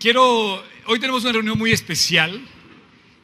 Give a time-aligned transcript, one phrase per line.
[0.00, 2.40] quiero, hoy tenemos una reunión muy especial,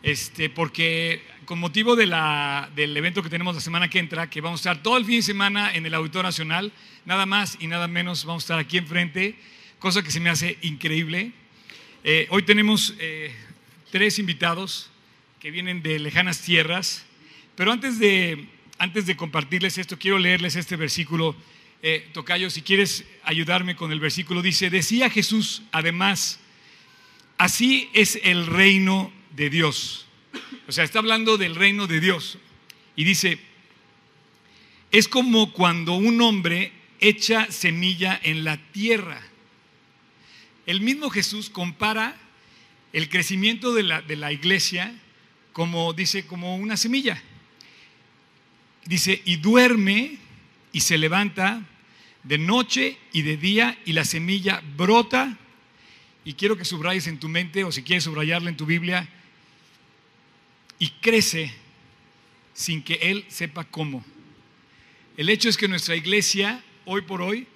[0.02, 4.42] este, porque con motivo de la, del evento que tenemos la semana que entra, que
[4.42, 6.72] vamos a estar todo el fin de semana en el Auditorio Nacional,
[7.06, 9.36] nada más y nada menos, vamos a estar aquí enfrente,
[9.78, 11.32] cosa que se me hace increíble.
[12.04, 13.34] Eh, hoy tenemos eh,
[13.90, 14.90] tres invitados
[15.40, 17.06] que vienen de lejanas tierras,
[17.54, 21.34] pero antes de, antes de compartirles esto, quiero leerles este versículo.
[21.82, 26.40] Eh, Tocayo, si quieres ayudarme con el versículo, dice, decía Jesús, además,
[27.38, 30.06] así es el reino de Dios.
[30.68, 32.38] O sea, está hablando del reino de Dios.
[32.96, 33.38] Y dice,
[34.90, 39.20] es como cuando un hombre echa semilla en la tierra.
[40.66, 42.16] El mismo Jesús compara
[42.92, 44.94] el crecimiento de la, de la iglesia
[45.52, 47.22] como, dice, como una semilla.
[48.84, 50.18] Dice, y duerme
[50.72, 51.62] y se levanta
[52.24, 55.38] de noche y de día y la semilla brota.
[56.26, 59.08] Y quiero que subrayes en tu mente o si quieres subrayarla en tu Biblia,
[60.80, 61.54] y crece
[62.52, 64.04] sin que Él sepa cómo.
[65.16, 67.46] El hecho es que nuestra iglesia, hoy por hoy,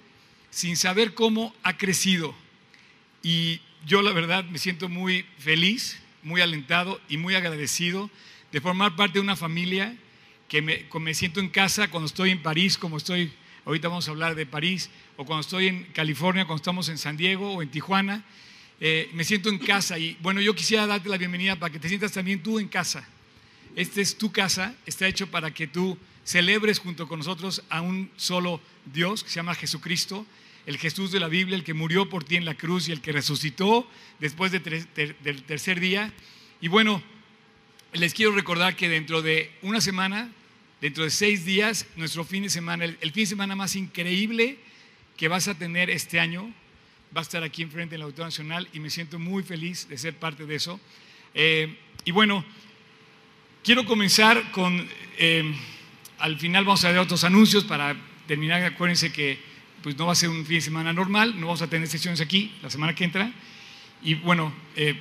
[0.51, 2.33] sin saber cómo, ha crecido.
[3.21, 8.09] Y yo la verdad me siento muy feliz, muy alentado y muy agradecido
[8.53, 9.97] de formar parte de una familia
[10.47, 13.33] que me, me, siento en casa cuando estoy en París, como estoy,
[13.65, 17.17] ahorita vamos a hablar de París, o cuando estoy en California, cuando estamos en San
[17.17, 18.23] Diego o en Tijuana,
[18.83, 21.87] eh, me siento en casa y bueno, yo quisiera darte la bienvenida para que te
[21.87, 23.07] sientas también tú en casa.
[23.75, 28.09] Esta es tu casa, está hecho para que tú celebres junto con nosotros a un
[28.17, 28.59] solo
[28.91, 30.25] Dios que se llama Jesucristo,
[30.65, 33.01] el Jesús de la Biblia, el que murió por ti en la cruz y el
[33.01, 33.87] que resucitó
[34.19, 34.63] después del
[35.45, 36.11] tercer día.
[36.59, 37.03] Y bueno,
[37.93, 40.31] les quiero recordar que dentro de una semana,
[40.81, 44.57] dentro de seis días, nuestro fin de semana, el fin de semana más increíble
[45.17, 46.51] que vas a tener este año,
[47.15, 49.97] va a estar aquí enfrente en la Auditorio Nacional y me siento muy feliz de
[49.97, 50.79] ser parte de eso.
[51.33, 52.43] Eh, y bueno,
[53.63, 55.53] quiero comenzar con, eh,
[56.19, 57.95] al final vamos a ver otros anuncios para
[58.27, 59.39] terminar, acuérdense que
[59.83, 62.21] pues no va a ser un fin de semana normal, no vamos a tener sesiones
[62.21, 63.31] aquí la semana que entra.
[64.03, 64.95] Y bueno, eh,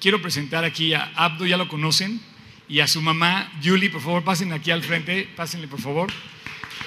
[0.00, 2.20] quiero presentar aquí a Abdo, ya lo conocen,
[2.68, 6.10] y a su mamá, Julie, por favor, pasen aquí al frente, pásenle por favor.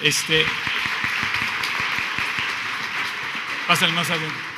[0.01, 0.43] Este,
[3.67, 4.54] pásenle más adentro.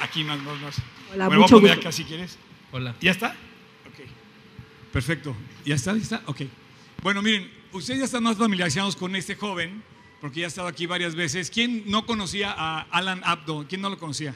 [0.00, 0.76] Aquí más, más, más.
[1.12, 1.88] Hola, bueno, mucho voy a poner gusto.
[1.88, 2.38] acá si quieres.
[2.72, 2.94] Hola.
[3.00, 3.30] ¿Ya está?
[3.86, 4.06] Ok.
[4.92, 5.34] Perfecto.
[5.64, 5.92] ¿Ya está?
[5.94, 6.22] ¿Ya está?
[6.26, 6.42] Ok.
[7.02, 9.82] Bueno, miren, ustedes ya están más familiarizados con este joven,
[10.20, 11.50] porque ya ha estado aquí varias veces.
[11.50, 13.66] ¿Quién no conocía a Alan Abdo?
[13.68, 14.34] ¿Quién no lo conocía?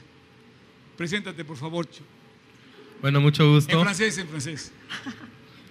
[0.97, 1.88] Preséntate, por favor.
[3.00, 3.81] Bueno, mucho En gusto.
[3.82, 4.72] francés, en francés.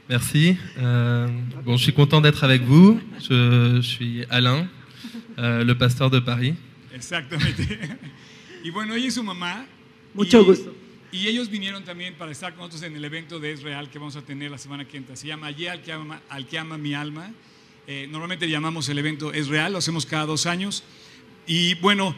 [0.07, 0.57] Merci.
[0.77, 1.27] Euh,
[1.63, 2.99] bon, je suis content d'être avec vous.
[3.19, 4.67] Je, je suis Alain,
[5.37, 6.55] euh, le pasteur de Paris.
[6.93, 7.97] Exactamente.
[8.61, 9.65] Y bueno, ella y su mamá.
[10.13, 10.75] Mucho y- gusto.
[11.11, 13.97] Y ellos vinieron también para estar con nosotros en el evento de Es Real que
[13.97, 15.15] vamos a tener la semana que entra.
[15.15, 17.33] Se llama Allí al que ama, al que ama mi alma.
[17.87, 20.83] Eh, normalmente llamamos el evento Es Real, lo hacemos cada dos años.
[21.47, 22.15] Y bueno,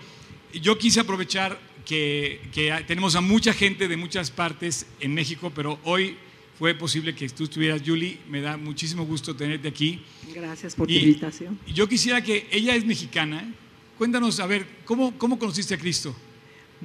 [0.62, 5.80] yo quise aprovechar que, que tenemos a mucha gente de muchas partes en México, pero
[5.86, 6.18] hoy
[6.60, 8.18] fue posible que tú estuvieras, Julie.
[8.30, 10.02] Me da muchísimo gusto tenerte aquí.
[10.36, 11.58] Gracias por tu invitación.
[11.74, 13.54] yo quisiera que ella es mexicana.
[13.98, 16.14] Cuéntanos, a ver, ¿cómo, cómo conociste a Cristo?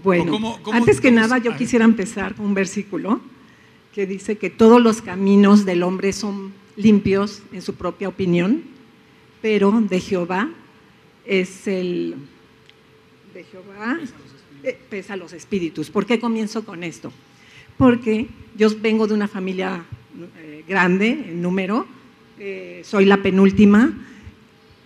[0.03, 3.21] Bueno, cómo- cómo- antes que cómo- nada yo quisiera empezar con un versículo
[3.95, 8.63] que dice que todos los caminos del hombre son limpios en su propia opinión,
[9.41, 10.51] pero de Jehová
[11.25, 12.15] es el
[13.33, 13.99] de Jehová
[14.63, 15.91] eh, pesa los espíritus.
[15.91, 17.13] ¿Por qué comienzo con esto?
[17.79, 18.27] Porque
[18.57, 19.85] yo vengo de una familia
[20.39, 21.87] eh, grande en número,
[22.39, 23.93] eh, soy la penúltima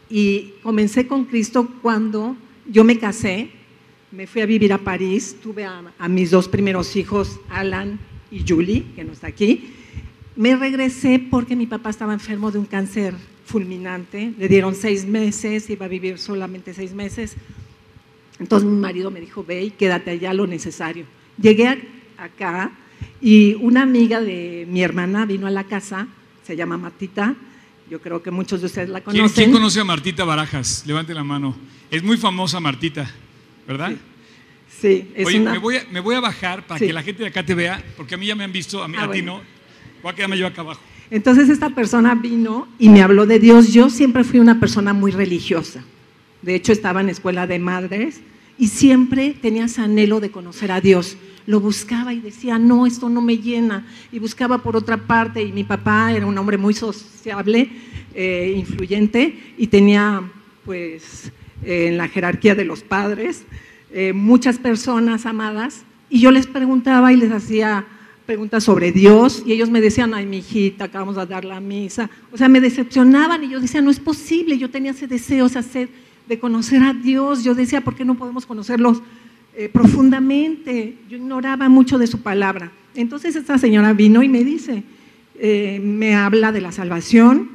[0.09, 2.37] y comencé con Cristo cuando
[2.69, 3.51] yo me casé,
[4.13, 7.99] me fui a vivir a París, tuve a, a mis dos primeros hijos, Alan
[8.31, 9.73] y Julie, que no está aquí.
[10.37, 15.69] Me regresé porque mi papá estaba enfermo de un cáncer fulminante, le dieron seis meses,
[15.71, 17.37] iba a vivir solamente seis meses.
[18.39, 21.05] Entonces mi marido me dijo, ve y quédate allá lo necesario.
[21.41, 21.79] Llegué a-
[22.19, 22.73] acá
[23.21, 26.07] y una amiga de mi hermana vino a la casa,
[26.47, 27.35] se llama Martita,
[27.91, 29.35] yo creo que muchos de ustedes la ¿Quién, conocen.
[29.45, 30.85] quién conoce a Martita Barajas?
[30.87, 31.57] Levante la mano.
[31.91, 33.11] Es muy famosa Martita,
[33.71, 33.93] ¿verdad?
[34.81, 35.53] Sí, es Oye, una...
[35.53, 36.87] me, voy a, me voy a bajar para Sí.
[36.87, 38.89] que la gente de acá te vea, porque a mí ya me han visto, a,
[38.89, 39.41] mí, Ah, a ti no.
[40.03, 40.81] Voy a quedarme yo acá abajo.
[41.11, 43.73] Entonces esta persona vino y me habló de Dios.
[43.73, 45.85] Yo siempre fui una persona muy religiosa.
[46.43, 48.21] De hecho, estaba en escuela de madres
[48.59, 51.17] y siempre tenía ese anhelo de conocer a Dios.
[51.47, 53.87] Lo buscaba y decía, no, esto no me llena.
[54.13, 55.43] Y buscaba por otra parte.
[55.43, 57.69] Y mi papá era un hombre muy sociable,
[58.15, 60.23] eh, influyente y tenía,
[60.65, 61.33] pues,
[61.65, 63.45] en la jerarquía de los padres,
[63.93, 67.85] eh, muchas personas amadas, Y yo les preguntaba y les hacía
[68.27, 72.11] preguntas sobre Dios y ellos me decían, ay, mi hijita, acabamos de dar la misa.
[72.33, 75.63] O sea, me decepcionaban y yo decía, no es posible, yo tenía ese deseo, esa
[75.63, 75.89] sed
[76.29, 77.45] de conocer a Dios.
[77.45, 79.03] Yo decía, ¿por qué no podemos conocerlos
[79.57, 80.97] eh, profundamente?
[81.09, 82.73] Yo ignoraba mucho de su palabra.
[82.95, 84.85] Entonces esta señora vino y me dice,
[85.37, 87.51] eh, me habla de la salvación,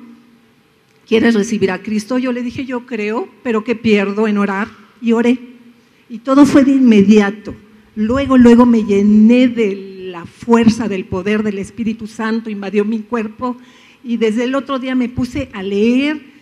[1.07, 2.17] ¿quieres recibir a Cristo?
[2.17, 4.67] Yo le dije, yo creo, pero ¿qué pierdo en orar?
[5.01, 5.37] Y oré.
[6.09, 7.55] Y todo fue de inmediato.
[7.95, 13.57] Luego, luego me llené de la fuerza, del poder del Espíritu Santo, invadió mi cuerpo
[14.03, 16.35] y desde el otro día me puse a leer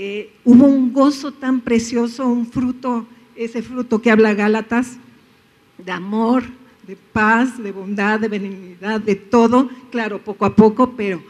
[0.00, 3.04] eh, hubo un gozo tan precioso, un fruto,
[3.34, 4.96] ese fruto que habla Gálatas,
[5.76, 6.44] de amor,
[6.86, 11.20] de paz, de bondad, de benignidad, de todo, claro, poco a poco, pero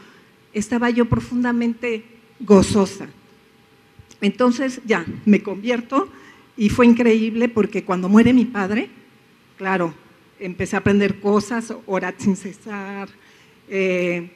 [0.53, 2.03] estaba yo profundamente
[2.39, 3.07] gozosa.
[4.21, 6.09] Entonces ya, me convierto
[6.57, 8.89] y fue increíble porque cuando muere mi padre,
[9.57, 9.93] claro,
[10.39, 13.09] empecé a aprender cosas, orar sin cesar,
[13.69, 14.29] eh,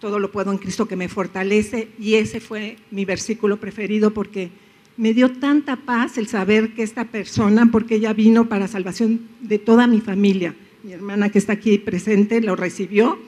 [0.00, 4.50] todo lo puedo en Cristo que me fortalece y ese fue mi versículo preferido porque
[4.96, 9.58] me dio tanta paz el saber que esta persona, porque ella vino para salvación de
[9.58, 13.18] toda mi familia, mi hermana que está aquí presente lo recibió,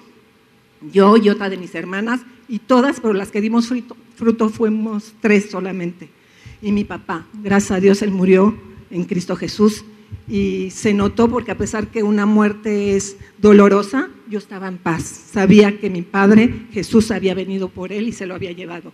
[0.93, 5.15] yo y otra de mis hermanas, y todas, pero las que dimos fruto, fruto fuimos
[5.21, 6.09] tres solamente.
[6.63, 8.57] Y mi papá, gracias a Dios, él murió
[8.91, 9.85] en Cristo Jesús
[10.29, 15.03] y se notó porque a pesar que una muerte es dolorosa, yo estaba en paz.
[15.03, 18.93] Sabía que mi Padre Jesús había venido por él y se lo había llevado.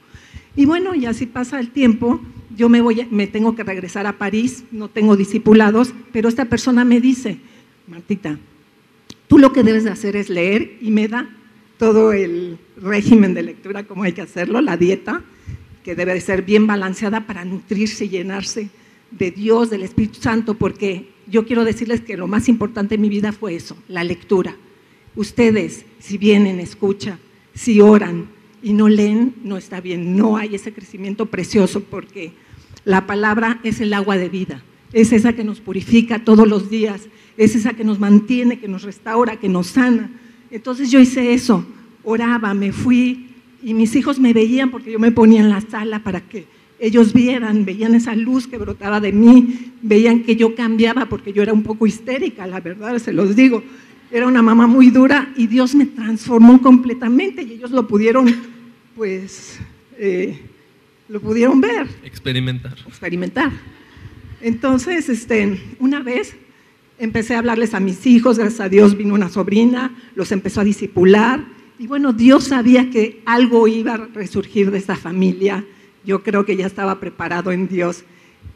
[0.57, 2.21] Y bueno, y así pasa el tiempo,
[2.57, 6.85] yo me, voy, me tengo que regresar a París, no tengo discipulados, pero esta persona
[6.85, 7.39] me dice,
[7.89, 8.39] Martita,
[9.27, 11.29] tú lo que debes de hacer es leer y me da
[11.79, 15.23] todo el régimen de lectura, como hay que hacerlo, la dieta,
[15.83, 18.71] que debe de ser bien balanceada para nutrirse y llenarse
[19.11, 23.09] de Dios, del Espíritu Santo, porque yo quiero decirles que lo más importante en mi
[23.09, 24.57] vida fue eso, la lectura.
[25.15, 27.19] Ustedes, si vienen, escuchan,
[27.55, 28.29] si oran
[28.63, 32.33] y no leen, no está bien, no hay ese crecimiento precioso porque
[32.85, 34.63] la palabra es el agua de vida,
[34.93, 37.03] es esa que nos purifica todos los días,
[37.37, 40.11] es esa que nos mantiene, que nos restaura, que nos sana.
[40.55, 41.67] Entonces yo hice eso,
[42.05, 43.27] oraba, me fui
[43.61, 46.47] y mis hijos me veían porque yo me ponía en la sala para que
[46.79, 51.43] ellos vieran, veían esa luz que brotaba de mí, veían que yo cambiaba porque yo
[51.43, 53.65] era un poco histérica, la verdad, se los digo.
[54.13, 58.33] Era una mamá muy dura y Dios me transformó completamente y ellos lo pudieron,
[58.95, 59.59] pues,
[59.99, 60.39] eh,
[61.09, 61.89] lo pudieron ver.
[62.05, 62.77] Experimentar.
[62.87, 63.51] Experimentar.
[64.41, 66.37] Entonces, este, una vez
[66.99, 70.65] empecé a hablarles a mis hijos, gracias a Dios vino una sobrina, los empezó a
[70.65, 71.45] disipular.
[71.79, 75.65] Y bueno, Dios sabía que algo iba a resurgir de esta familia.
[76.05, 78.05] Yo creo que ya estaba preparado en Dios.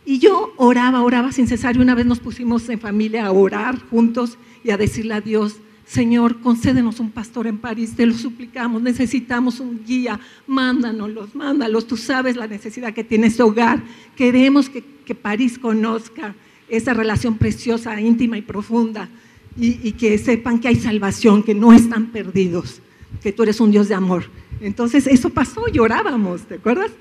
[0.04, 1.76] Y yo oraba, oraba sin cesar.
[1.76, 5.56] Y una vez nos pusimos en familia a orar juntos y a decirle a Dios,
[5.88, 11.96] Señor, concédenos un pastor en París, te lo suplicamos, necesitamos un guía, mándanos, mándalos, tú
[11.96, 13.82] sabes la necesidad que tiene ese hogar,
[14.14, 14.82] queremos que,
[15.14, 16.34] París conozca
[16.68, 19.08] esa relación preciosa, íntima y profunda
[19.56, 22.80] y, que sepan que hay salvación, que no están perdidos,
[23.22, 24.24] que tú eres un Dios de amor.
[24.60, 26.92] Entonces eso pasó, llorábamos, ¿te acuerdas?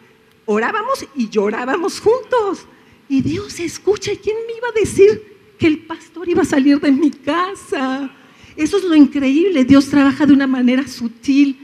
[0.48, 2.66] orábamos y llorábamos juntos.
[3.08, 6.80] Y Dios escucha, ¿y quién me iba a decir que el pastor iba a salir
[6.80, 8.12] de mi casa?
[8.56, 11.60] Eso es lo increíble, Dios trabaja de una manera sutil.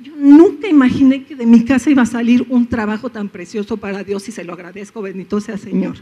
[0.00, 4.04] Yo nunca imaginé que de mi casa iba a salir un trabajo tan precioso para
[4.04, 5.96] Dios y se lo agradezco, bendito sea Señor.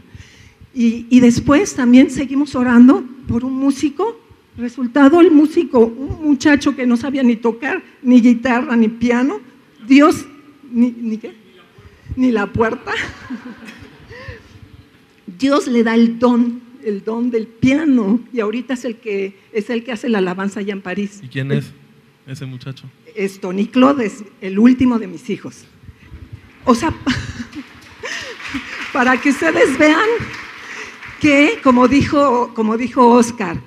[0.75, 4.21] Y, y después también seguimos orando por un músico.
[4.57, 9.39] Resultado, el músico, un muchacho que no sabía ni tocar, ni guitarra, ni piano.
[9.87, 10.25] Dios,
[10.71, 11.45] ni, ni qué?
[12.15, 12.91] ni la puerta.
[15.39, 19.69] Dios le da el don, el don del piano y ahorita es el que es
[19.69, 21.19] el que hace la alabanza allá en París.
[21.23, 21.71] ¿Y quién es
[22.27, 22.89] ese muchacho?
[23.15, 25.65] Es Tony Claude, es el último de mis hijos.
[26.63, 26.93] O sea,
[28.93, 30.07] para que ustedes vean
[31.25, 33.59] que, como dijo, como dijo Oscar,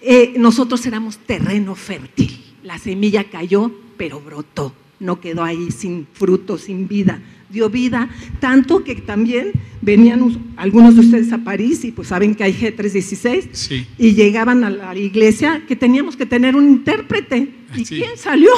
[0.00, 2.42] eh, nosotros éramos terreno fértil.
[2.62, 8.08] La semilla cayó, pero brotó, no quedó ahí sin fruto, sin vida dio vida,
[8.40, 9.52] tanto que también
[9.82, 14.70] venían algunos de ustedes a París y pues saben que hay G316 y llegaban a
[14.70, 17.46] la iglesia que teníamos que tener un intérprete.
[17.76, 18.52] ¿Y quién salió?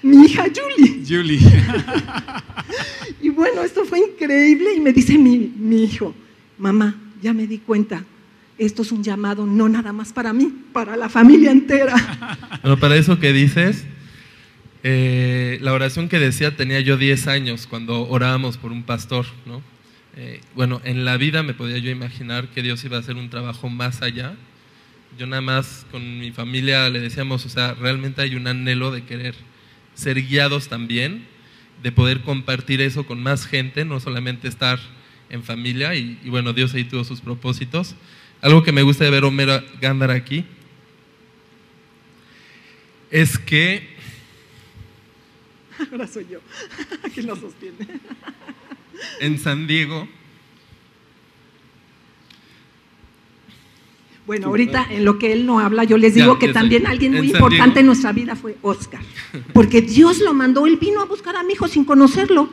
[0.00, 1.02] Mi hija Julie.
[1.04, 1.40] Julie.
[3.20, 6.14] y bueno, esto fue increíble y me dice mi, mi hijo,
[6.56, 8.04] mamá, ya me di cuenta,
[8.58, 11.96] esto es un llamado no nada más para mí, para la familia entera.
[12.62, 13.84] Bueno, para eso que dices,
[14.84, 19.60] eh, la oración que decía tenía yo 10 años cuando orábamos por un pastor, ¿no?
[20.16, 23.28] Eh, bueno, en la vida me podía yo imaginar que Dios iba a hacer un
[23.28, 24.34] trabajo más allá
[25.18, 29.04] yo nada más con mi familia le decíamos, o sea, realmente hay un anhelo de
[29.04, 29.34] querer
[29.94, 31.26] ser guiados también,
[31.82, 34.80] de poder compartir eso con más gente, no solamente estar
[35.34, 37.94] en familia, y, bueno, Dios ahí tuvo sus propósitos.
[38.40, 40.44] Algo que me gusta de ver a Homero Gándara aquí
[43.10, 43.94] es que...
[45.90, 46.40] Ahora soy yo,
[47.14, 47.76] quien lo sostiene.
[49.20, 50.08] En San Diego
[54.26, 57.30] Bueno, ahorita en lo que él no habla, yo les digo que también alguien muy
[57.30, 59.02] importante en nuestra vida fue Oscar,
[59.52, 62.48] porque Dios lo mandó, él vino a buscar a mi hijo sin conocerlo,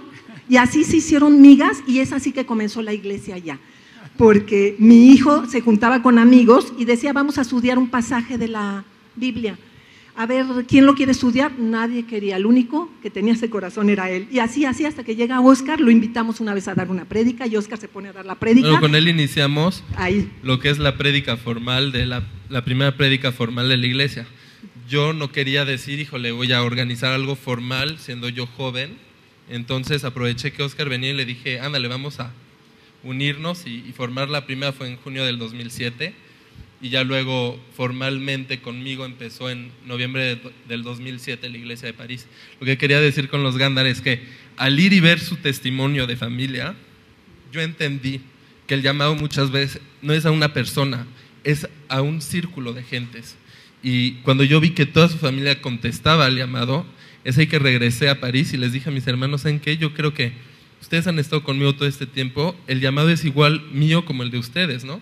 [0.52, 3.58] y así se hicieron migas y es así que comenzó la iglesia ya,
[4.18, 8.50] porque mi hijo se juntaba con amigos y decía, vamos a estudiar un pasaje de
[8.50, 8.84] la
[9.16, 9.58] Biblia
[10.16, 14.10] a ver quién lo quiere estudiar, nadie quería, el único que tenía ese corazón era
[14.10, 14.28] él.
[14.30, 17.48] Y así, así, hasta que llega Oscar, lo invitamos una vez a dar una prédica
[17.48, 18.68] y Oscar se pone a dar la prédica.
[18.68, 19.84] Bueno, con él iniciamos
[20.44, 22.24] lo que es la prédica formal, de la,
[22.66, 24.28] primera prédica formal de la iglesia.
[24.90, 28.98] Yo no quería decir, híjole, voy a organizar algo formal siendo yo joven,
[29.52, 32.34] entonces aproveché que Oscar venía y le dije, ándale, vamos a
[33.04, 36.14] unirnos y, y formar la primera fue en junio del 2007
[36.82, 42.26] y ya luego formalmente conmigo empezó en noviembre del 2007 la iglesia de París.
[42.60, 44.24] Lo que quería decir con los Gándar es que
[44.58, 46.76] al ir y ver su testimonio de familia,
[47.52, 48.22] yo entendí
[48.66, 51.06] que el llamado muchas veces no es a una persona,
[51.44, 53.36] es a un círculo de gentes.
[53.84, 56.86] Y cuando yo vi que toda su familia contestaba al llamado,
[57.24, 59.78] es ahí que regresé a París y les dije a mis hermanos, ¿en qué?
[59.78, 60.34] Yo creo que
[60.82, 64.40] ustedes han estado conmigo todo este tiempo, el llamado es igual mío como el de
[64.40, 65.02] ustedes, ¿no?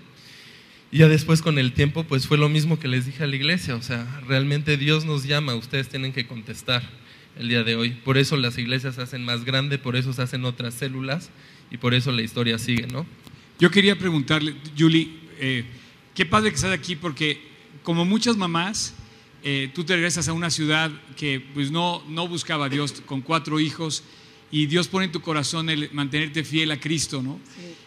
[0.92, 3.36] Y ya después con el tiempo, pues fue lo mismo que les dije a la
[3.36, 6.84] iglesia, o sea, realmente Dios nos llama, ustedes tienen que contestar
[7.38, 7.92] el día de hoy.
[7.92, 11.30] Por eso las iglesias se hacen más grandes, por eso se hacen otras células
[11.72, 13.06] y por eso la historia sigue, ¿no?
[13.60, 15.10] Yo quería preguntarle, Julie,
[15.40, 15.64] eh,
[16.16, 17.40] qué padre que estás aquí porque
[17.84, 18.96] como muchas mamás,
[19.44, 23.22] eh, tú te regresas a una ciudad que pues no, no buscaba a Dios con
[23.22, 24.04] cuatro hijos
[24.52, 27.40] y Dios pone en tu corazón el mantenerte fiel a Cristo, ¿no?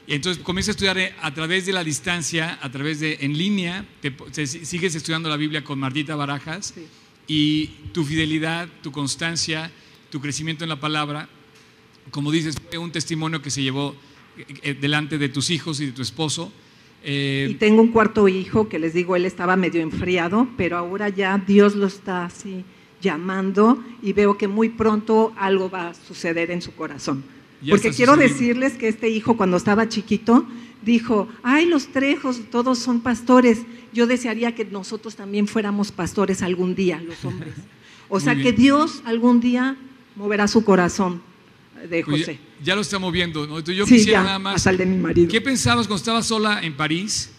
[0.07, 3.37] Y entonces comienzas a estudiar eh, a través de la distancia, a través de en
[3.37, 6.75] línea, te, sigues estudiando la Biblia con Martita Barajas
[7.27, 9.71] y tu fidelidad, tu constancia,
[10.11, 11.29] tu crecimiento en la palabra,
[12.11, 13.95] como dices, fue un testimonio que se llevó
[14.63, 16.53] eh, delante de tus hijos y de tu esposo.
[17.05, 21.37] Y tengo un cuarto hijo que les digo, él estaba medio enfriado, pero ahora ya
[21.39, 22.65] Dios lo está así
[23.01, 27.25] llamando y veo que muy pronto algo va a suceder en su corazón.
[27.69, 30.47] Porque quiero decirles que este hijo cuando estaba chiquito
[30.83, 33.63] dijo, ay, los trejos, todos son pastores.
[33.93, 37.55] Yo desearía que nosotros también fuéramos pastores algún día, los hombres.
[38.15, 39.75] O sea, que Dios algún día
[40.17, 41.23] moverá su corazón
[41.89, 42.39] de José.
[42.63, 43.61] ya, lo está moviendo, ¿no?
[43.61, 44.65] yo quisiera nada más.
[44.65, 45.29] de mi marido.
[45.31, 47.31] ¿Qué pensabas cuando estabas sola en París,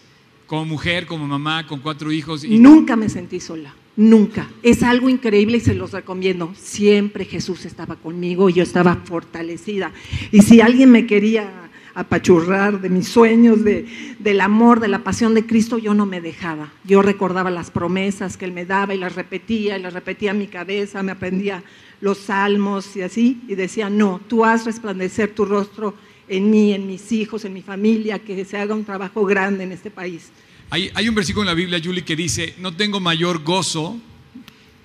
[0.47, 2.43] como mujer, como mamá, con cuatro hijos?
[2.43, 2.59] Y...
[2.59, 3.73] Nunca me sentí sola.
[3.95, 4.49] Nunca.
[4.63, 6.53] Es algo increíble y se los recomiendo.
[6.57, 9.91] Siempre Jesús estaba conmigo y yo estaba fortalecida.
[10.31, 11.63] Y si alguien me quería
[11.95, 13.85] apachurrar de mis sueños, de,
[14.19, 16.71] del amor, de la pasión de Cristo, yo no me dejaba.
[16.83, 20.39] Yo recordaba las promesas que Él me daba y las repetía y las repetía en
[20.39, 21.63] mi cabeza, me aprendía
[22.03, 25.95] los salmos y así, y decía, no, tú haz resplandecer tu rostro
[26.27, 29.71] en mí, en mis hijos, en mi familia, que se haga un trabajo grande en
[29.71, 30.29] este país.
[30.69, 33.97] Hay, un versículo en la Biblia, Julie, que dice, no tengo mayor gozo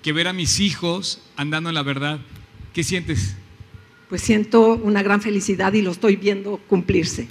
[0.00, 2.20] que ver a mis hijos andando en la verdad.
[2.72, 3.34] ¿Qué sientes?
[4.08, 7.26] Pues siento una gran felicidad y lo estoy viendo cumplirse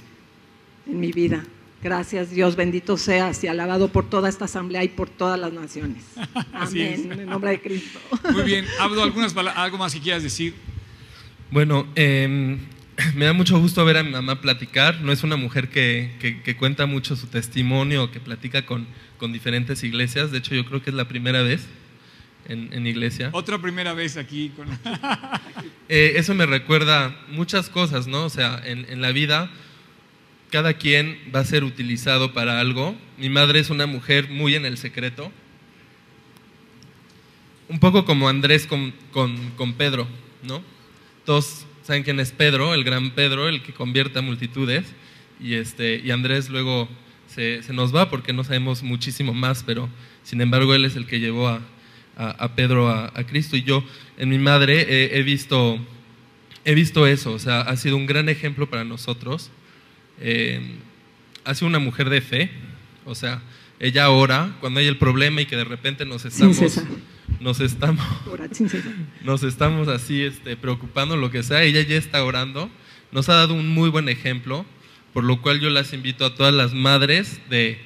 [0.86, 1.46] en mi vida.
[1.82, 6.04] Gracias Dios, bendito seas y alabado por toda esta asamblea y por todas las naciones.
[6.52, 8.00] Amén, en el nombre de Cristo.
[8.32, 10.54] Muy bien, Abdo, ¿algunas ¿algo más que quieras decir?
[11.50, 12.58] Bueno, eh,
[13.14, 15.00] me da mucho gusto ver a mi mamá platicar.
[15.00, 18.86] No es una mujer que, cuenta mucho su testimonio, que platica con,
[19.32, 20.30] diferentes iglesias.
[20.30, 21.66] De hecho, yo creo que es la primera vez
[22.46, 23.30] en, iglesia.
[23.32, 24.52] Otra primera vez aquí.
[25.90, 28.26] Eh, eso me recuerda muchas cosas, ¿no?
[28.26, 29.50] O sea, en, en, la vida
[30.50, 32.96] cada quien va a ser utilizado para algo.
[33.18, 35.32] Mi madre es una mujer muy en el secreto.
[37.68, 40.06] Un poco como Andrés con, con Pedro,
[40.42, 40.62] ¿no?
[41.24, 44.84] Todos ¿Saben quién es Pedro, el gran Pedro, el que convierte a multitudes?
[45.40, 46.86] Y, este, y Andrés luego
[47.28, 49.88] se, nos va porque no sabemos muchísimo más, pero
[50.22, 51.62] sin embargo él es el que llevó a,
[52.14, 53.56] a, Pedro a, Cristo.
[53.56, 53.82] Y yo
[54.18, 55.78] en mi madre he, visto,
[56.66, 59.50] he visto eso, o sea, ha sido un gran ejemplo para nosotros.
[60.20, 60.60] Eh,
[61.44, 62.50] ha sido una mujer de fe,
[63.04, 63.42] o sea,
[63.80, 66.82] ella ora cuando hay el problema y que de repente nos estamos
[67.40, 68.04] nos estamos,
[69.24, 72.70] nos estamos así este, preocupando, lo que sea, ella ya está orando,
[73.12, 74.66] nos ha dado un muy buen ejemplo,
[75.12, 77.78] por lo cual yo las invito a todas las madres de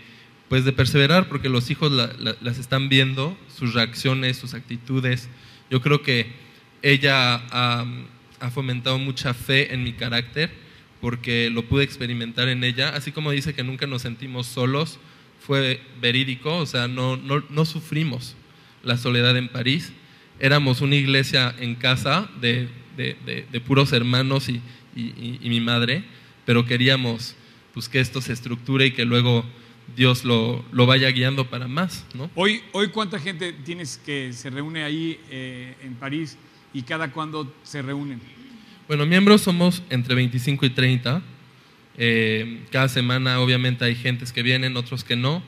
[0.48, 5.30] pues de perseverar, porque los hijos las están viendo, sus reacciones, sus actitudes.
[5.70, 6.26] Yo creo que
[6.82, 7.86] ella ha,
[8.50, 10.50] fomentado mucha fe en mi carácter,
[11.02, 15.00] porque lo pude experimentar en ella, así como dice que nunca nos sentimos solos,
[15.44, 18.36] fue verídico, o sea, no, no, sufrimos
[18.84, 19.92] la soledad en París.
[20.38, 22.68] Éramos una iglesia en casa de,
[23.66, 24.62] puros hermanos y,
[24.94, 26.04] mi madre,
[26.46, 27.34] pero queríamos
[27.74, 29.44] pues, que esto se estructure y que luego
[29.96, 32.06] Dios lo, vaya guiando para más.
[32.14, 32.30] ¿no?
[32.36, 36.38] Hoy, hoy, ¿cuánta gente tienes que se reúne ahí eh, en París
[36.72, 38.20] y cada cuándo se reúnen?
[38.92, 41.22] Bueno, miembros somos entre 25 y 30.
[41.96, 45.42] Eh, cada semana obviamente hay gentes que vienen, otros que no.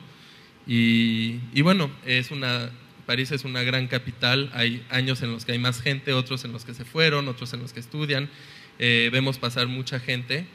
[0.65, 2.71] Y, bueno, es una,
[3.05, 6.53] París es una gran capital, hay años en los que hay más gente, otros en
[6.53, 8.31] los que se fueron, otros en los que estudian,
[8.79, 10.47] eh, vemos pasar mucha gente.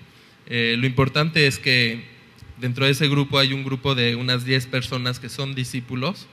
[0.49, 2.03] lo importante es que
[2.59, 6.27] dentro de ese grupo hay un grupo de unas 10 personas que son discípulos,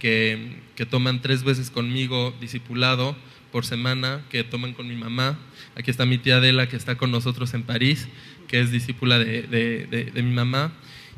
[0.00, 0.56] que,
[0.90, 3.14] toman tres veces conmigo discipulado
[3.52, 5.38] por semana, que toman con mi mamá.
[5.76, 8.08] Aquí está mi tía Adela, que está con nosotros en París,
[8.48, 10.72] que es discípula de, mi mamá.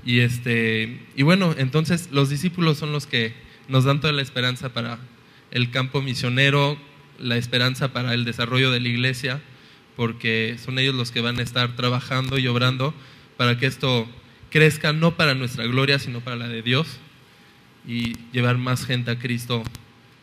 [0.04, 3.32] Y, este, y bueno, entonces los discípulos son los que
[3.68, 4.98] nos dan toda la esperanza para
[5.50, 6.76] el campo misionero,
[7.18, 9.40] la esperanza para el desarrollo de la iglesia,
[9.96, 12.92] porque son ellos los que van a estar trabajando y obrando
[13.36, 14.08] para que esto
[14.50, 16.98] crezca no para nuestra gloria, sino para la de Dios
[17.86, 19.62] y llevar más gente a Cristo,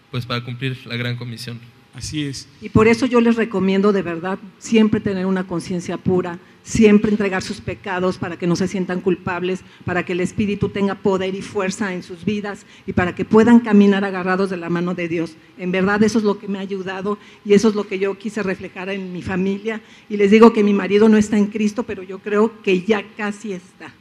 [0.09, 1.59] pues para cumplir la gran comisión.
[1.93, 2.47] Así es.
[2.61, 7.41] Y por eso yo les recomiendo de verdad siempre tener una conciencia pura, siempre entregar
[7.41, 11.41] sus pecados para que no se sientan culpables, para que el Espíritu tenga poder y
[11.41, 15.35] fuerza en sus vidas y para que puedan caminar agarrados de la mano de Dios.
[15.57, 18.17] En verdad eso es lo que me ha ayudado y eso es lo que yo
[18.17, 19.81] quise reflejar en mi familia.
[20.09, 23.03] Y les digo que mi marido no está en Cristo, pero yo creo que ya
[23.17, 23.93] casi está.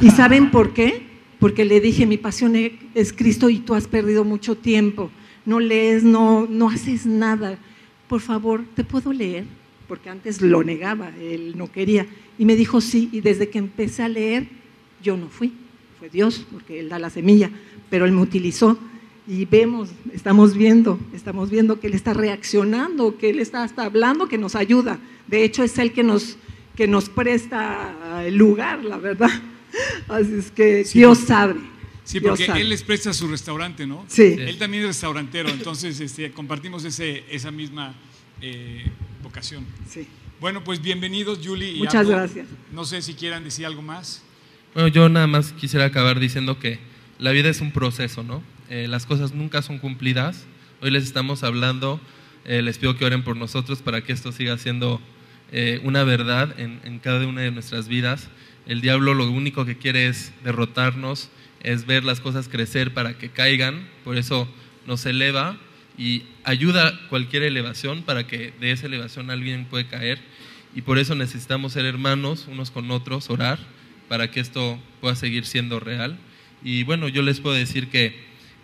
[0.00, 1.02] ¿Y saben por qué?
[1.40, 2.54] Porque le dije, mi pasión
[2.94, 5.10] es Cristo y tú has perdido mucho tiempo.
[5.46, 7.58] No lees, no, no haces nada.
[8.08, 9.44] Por favor, ¿te puedo leer?
[9.88, 12.06] Porque antes lo negaba, él no quería.
[12.38, 14.48] Y me dijo sí, y desde que empecé a leer,
[15.02, 15.52] yo no fui.
[15.98, 17.50] Fue Dios, porque Él da la semilla,
[17.88, 18.78] pero Él me utilizó.
[19.28, 24.28] Y vemos, estamos viendo, estamos viendo que Él está reaccionando, que Él está hasta hablando,
[24.28, 24.98] que nos ayuda.
[25.26, 26.36] De hecho, es Él que nos,
[26.76, 29.30] que nos presta el lugar, la verdad.
[30.08, 31.56] Así es que Dios sabe.
[32.06, 34.04] Sí, porque él les presta su restaurante, ¿no?
[34.06, 34.36] Sí.
[34.38, 37.94] Él también es restaurantero, entonces este, compartimos ese, esa misma
[38.40, 38.86] eh,
[39.24, 39.66] vocación.
[39.90, 40.06] Sí.
[40.40, 41.72] Bueno, pues bienvenidos, Julie.
[41.72, 42.46] Y Muchas gracias.
[42.72, 44.22] No sé si quieran decir algo más.
[44.72, 46.78] Bueno, yo nada más quisiera acabar diciendo que
[47.18, 48.40] la vida es un proceso, ¿no?
[48.70, 50.44] Eh, las cosas nunca son cumplidas.
[50.82, 52.00] Hoy les estamos hablando,
[52.44, 55.00] eh, les pido que oren por nosotros para que esto siga siendo
[55.84, 58.28] una verdad en, en cada una de nuestras vidas.
[58.66, 61.30] El diablo lo único que quiere es derrotarnos,
[61.62, 64.48] es ver las cosas crecer para que caigan, por eso
[64.86, 65.58] nos eleva
[65.98, 70.18] y ayuda cualquier elevación para que de esa elevación alguien pueda caer.
[70.74, 73.58] Y por eso necesitamos ser hermanos unos con otros, orar
[74.08, 76.18] para que esto pueda seguir siendo real.
[76.62, 78.14] Y bueno, yo les puedo decir que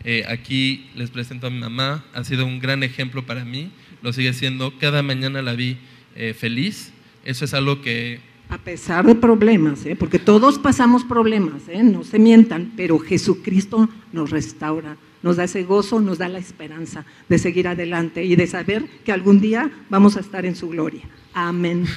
[0.04, 3.70] eh, aquí les presento a mi mamá, ha sido un gran ejemplo para mí,
[4.02, 5.78] lo sigue siendo, cada mañana la vi
[6.16, 6.92] eh, feliz,
[7.24, 8.20] eso es algo que
[8.52, 9.96] a pesar de problemas, ¿eh?
[9.96, 11.82] porque todos pasamos problemas, ¿eh?
[11.82, 17.06] no se mientan, pero Jesucristo nos restaura, nos da ese gozo, nos da la esperanza
[17.30, 21.02] de seguir adelante y de saber que algún día vamos a estar en su gloria.
[21.32, 21.86] Amén.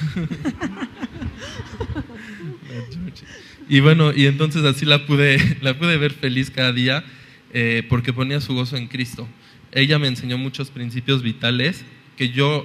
[3.68, 7.04] Y bueno, y entonces así la pude, la pude ver feliz cada día
[7.52, 9.26] eh, porque ponía su gozo en Cristo.
[9.72, 11.84] Ella me enseñó muchos principios vitales
[12.16, 12.64] que yo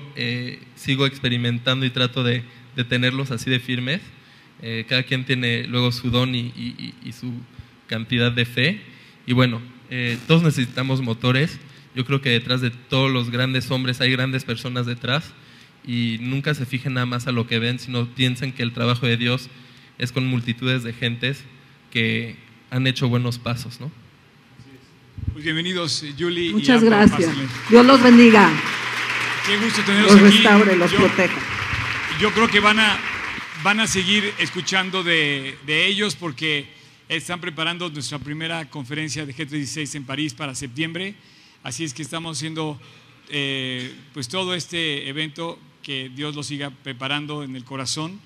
[0.76, 2.44] sigo experimentando y trato de
[2.76, 4.02] de tenerlos así de firmes.
[4.62, 6.54] Eh, cada quien tiene luego su don y,
[7.20, 7.34] su
[7.88, 8.82] cantidad de fe.
[9.26, 11.60] Y bueno, eh, todos necesitamos motores.
[11.96, 15.34] Yo creo que detrás de todos los grandes hombres hay grandes personas detrás
[15.86, 19.08] y nunca se fijen nada más a lo que ven, sino piensen que el trabajo
[19.08, 19.50] de Dios
[19.98, 21.44] es con multitudes de gentes
[21.92, 22.36] que
[22.70, 23.92] han hecho buenos pasos, ¿no?
[25.34, 26.52] Pues bienvenidos, Julie.
[26.52, 27.30] Muchas gracias.
[27.70, 28.50] Dios los bendiga.
[29.46, 31.51] Qué gusto tenerlos los restaure, los proteja
[32.22, 33.00] yo creo que van a,
[33.64, 36.68] van a seguir escuchando de, ellos porque
[37.10, 41.16] están preparando nuestra primera conferencia de G36 en París para septiembre.
[41.64, 42.80] Así es que estamos haciendo
[43.30, 48.20] eh, pues todo este evento que Dios lo siga preparando en el corazón.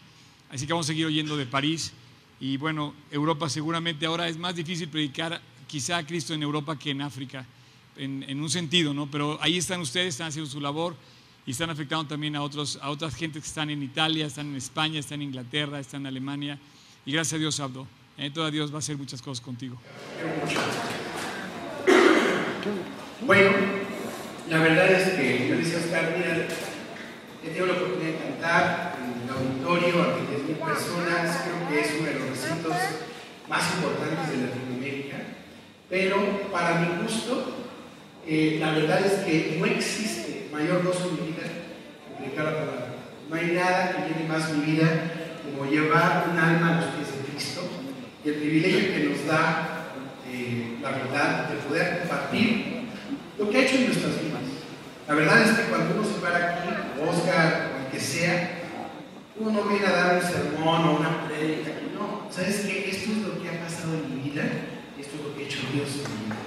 [0.50, 1.94] Así que vamos a seguir oyendo de París.
[2.42, 6.92] Y bueno, Europa seguramente ahora es más difícil predicar quizá a Cristo en Europa que
[6.92, 7.46] en África,
[7.96, 9.10] en, en un sentido, ¿no?
[9.10, 10.98] Pero ahí están ustedes, están haciendo su labor
[11.46, 14.56] y están afectando también a, otros, a otras gentes que están en Italia, están en
[14.56, 16.58] España, están en Inglaterra, están en Alemania.
[17.06, 17.88] Y gracias a Dios, Abdo.
[18.18, 19.78] Entonces Dios va a hacer muchas cosas contigo.
[23.26, 23.52] Bueno,
[24.50, 26.16] la verdad es que yo decía Oscar,
[27.44, 32.00] he tenido la oportunidad de cantar en el auditorio a 10.000 personas, creo que es
[32.00, 32.76] uno de los recintos
[33.48, 35.18] más importantes de Latinoamérica,
[35.90, 37.65] pero para mi gusto,
[38.28, 42.60] eh, la verdad es que no existe mayor gozo en mi vida que predicar la
[42.60, 42.96] palabra.
[43.30, 44.88] No hay nada que llene más mi vida
[45.44, 47.62] como llevar un alma a los pies de Cristo
[48.24, 49.92] y el privilegio que nos da
[50.32, 52.86] eh, la verdad de poder compartir
[53.38, 54.42] lo que ha hecho en nuestras vidas.
[55.08, 56.70] La verdad es que cuando uno se para aquí,
[57.08, 58.62] Oscar o el que sea,
[59.38, 61.72] uno no viene a dar un sermón o una prédica.
[61.94, 62.90] No, ¿sabes qué?
[62.90, 64.44] Esto es lo que ha pasado en mi vida
[65.00, 66.38] esto es lo que ha hecho Dios en mi vida.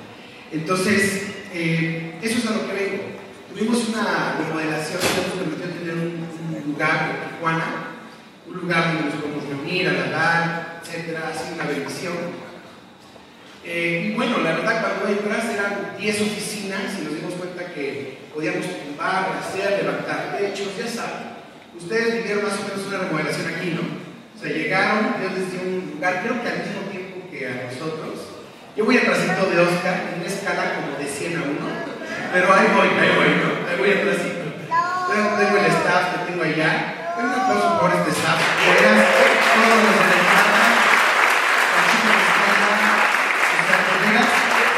[0.52, 3.02] Entonces, eh, eso es a lo que vengo.
[3.50, 6.28] Tuvimos una remodelación, nos permitió tener un,
[6.68, 7.98] lugar en Tijuana,
[8.46, 12.14] un lugar donde nos podemos reunir, alargar, etcétera, así una bendición.
[13.64, 18.18] Eh, y bueno, la verdad, cuando entras eran 10 oficinas y nos dimos cuenta que
[18.32, 21.38] podíamos tumbar, hacer, levantar techos, ya saben.
[21.76, 23.82] Ustedes vivieron más o menos una remodelación aquí, ¿no?
[23.82, 28.27] O sea, llegaron, Dios les un lugar, creo que al mismo tiempo que a nosotros.
[28.78, 31.50] Yo voy atrásito de Oscar en una escala como de 100 a 1,
[32.32, 33.26] pero ahí voy, ahí voy,
[33.66, 34.54] ahí voy atrásito.
[35.10, 36.94] Tengo el staff que tengo allá.
[37.18, 38.38] Un aplauso por este staff.
[38.38, 38.86] Todos
[39.82, 39.98] los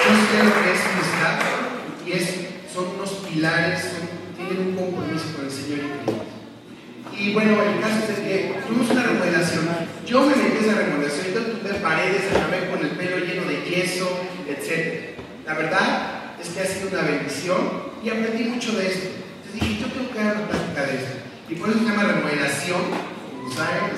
[0.00, 1.44] yo sé lo que es un Estado
[2.06, 3.84] y es, son unos pilares,
[4.34, 5.80] tienen un compromiso con el Señor
[7.12, 9.68] Y bueno, el caso es que tuvimos una remodelación.
[10.06, 13.39] Yo me metí a esa remodelación, yo tuve paredes, acabé con el pelo lleno
[13.70, 15.16] yeso, etc.
[15.46, 19.08] La verdad es que ha sido una bendición y aprendí mucho de esto.
[19.36, 21.16] Entonces dije, yo tengo que dar una plática de esto.
[21.48, 22.82] Y por eso se llama remodelación,
[23.54, 23.90] saben,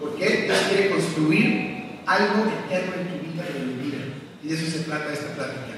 [0.00, 4.04] porque Dios quiere construir algo eterno en tu vida y en mi vida.
[4.42, 5.74] Y de eso se trata esta plática.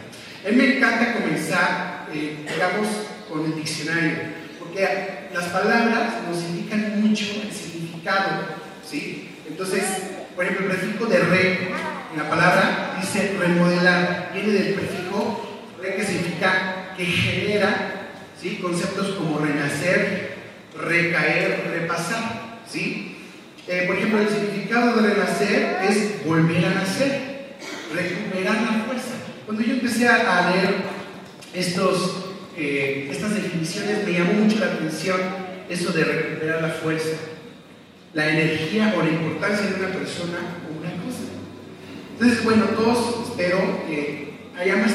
[0.47, 2.89] A mí me encanta comenzar, eh, digamos,
[3.29, 4.17] con el diccionario,
[4.59, 8.45] porque las palabras nos indican mucho el significado,
[8.89, 9.29] ¿sí?
[9.49, 9.85] Entonces,
[10.35, 11.59] por ejemplo, el prefijo de re
[12.17, 18.59] la palabra dice remodelar, viene del prefijo re que significa que genera, ¿sí?
[18.61, 20.37] Conceptos como renacer,
[20.77, 23.17] recaer, repasar, ¿sí?
[23.69, 27.31] Eh, por ejemplo, el significado de renacer es volver a nacer
[27.95, 29.15] recuperar la fuerza.
[29.47, 30.75] Cuando yo empecé a leer
[31.55, 35.21] estos, eh, estas definiciones, me llamó mucho la atención
[35.69, 37.17] eso de recuperar la fuerza,
[38.13, 41.30] la energía o la importancia de una persona o una cosa.
[42.21, 44.93] Entonces, bueno, todos espero que hayamos,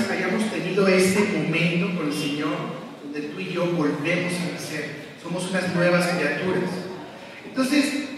[0.51, 2.55] tenido ese momento con el Señor
[3.03, 5.15] donde tú y yo volvemos a nacer.
[5.23, 6.69] Somos unas nuevas criaturas.
[7.43, 8.09] Entonces,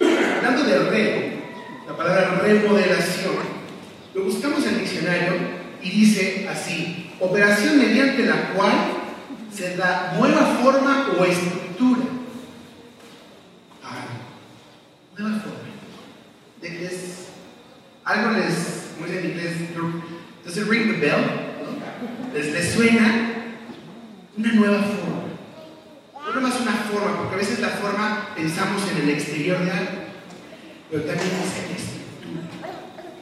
[0.00, 1.32] hablando de re,
[1.86, 3.36] la palabra remodelación
[4.12, 5.34] lo buscamos en el diccionario
[5.80, 8.74] y dice así, operación mediante la cual
[9.54, 12.00] se da nueva forma o estructura.
[13.84, 14.04] Ah,
[15.16, 15.60] nueva forma.
[16.60, 17.25] Es,
[18.06, 19.52] algo les, como dicen en inglés,
[20.44, 21.24] does ring the bell?
[22.32, 23.34] ¿Les, les suena
[24.36, 25.16] una nueva forma.
[26.34, 29.90] No más una forma, porque a veces la forma pensamos en el exterior de algo,
[30.90, 31.96] pero también es esto.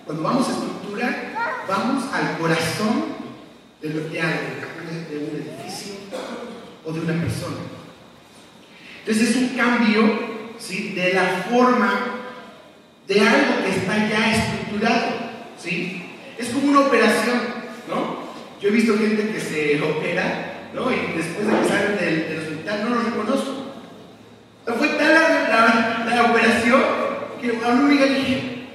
[0.05, 3.15] Cuando vamos a estructura, vamos al corazón
[3.81, 4.39] de lo que hay,
[5.11, 5.95] de un edificio
[6.85, 7.57] o de una persona.
[9.01, 10.19] Entonces es un cambio
[10.59, 10.93] ¿sí?
[10.95, 12.15] de la forma
[13.07, 14.64] de algo que está ya estructurado.
[15.59, 16.03] ¿Sí?
[16.39, 17.41] Es como una operación,
[17.89, 18.25] ¿no?
[18.61, 20.91] Yo he visto gente que se opera, ¿no?
[20.91, 23.53] Y después de que salen del, hospital no lo reconozco.
[24.79, 26.81] fue tal la, la, operación
[27.41, 28.67] que a una amiga dije,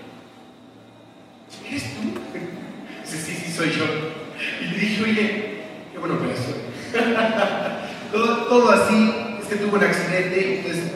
[1.67, 1.99] ¿eres tú?
[3.03, 3.85] Dice, sí, sí, soy yo.
[4.61, 6.55] Y le dije, oye, qué buena operación.
[8.11, 10.91] todo, así, es que tuvo un accidente y entonces.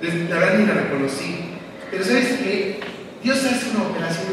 [0.00, 1.36] Entonces, la verdad ni la reconocí.
[1.90, 2.80] Pero ¿sabes qué?
[3.22, 4.26] Dios hace una operación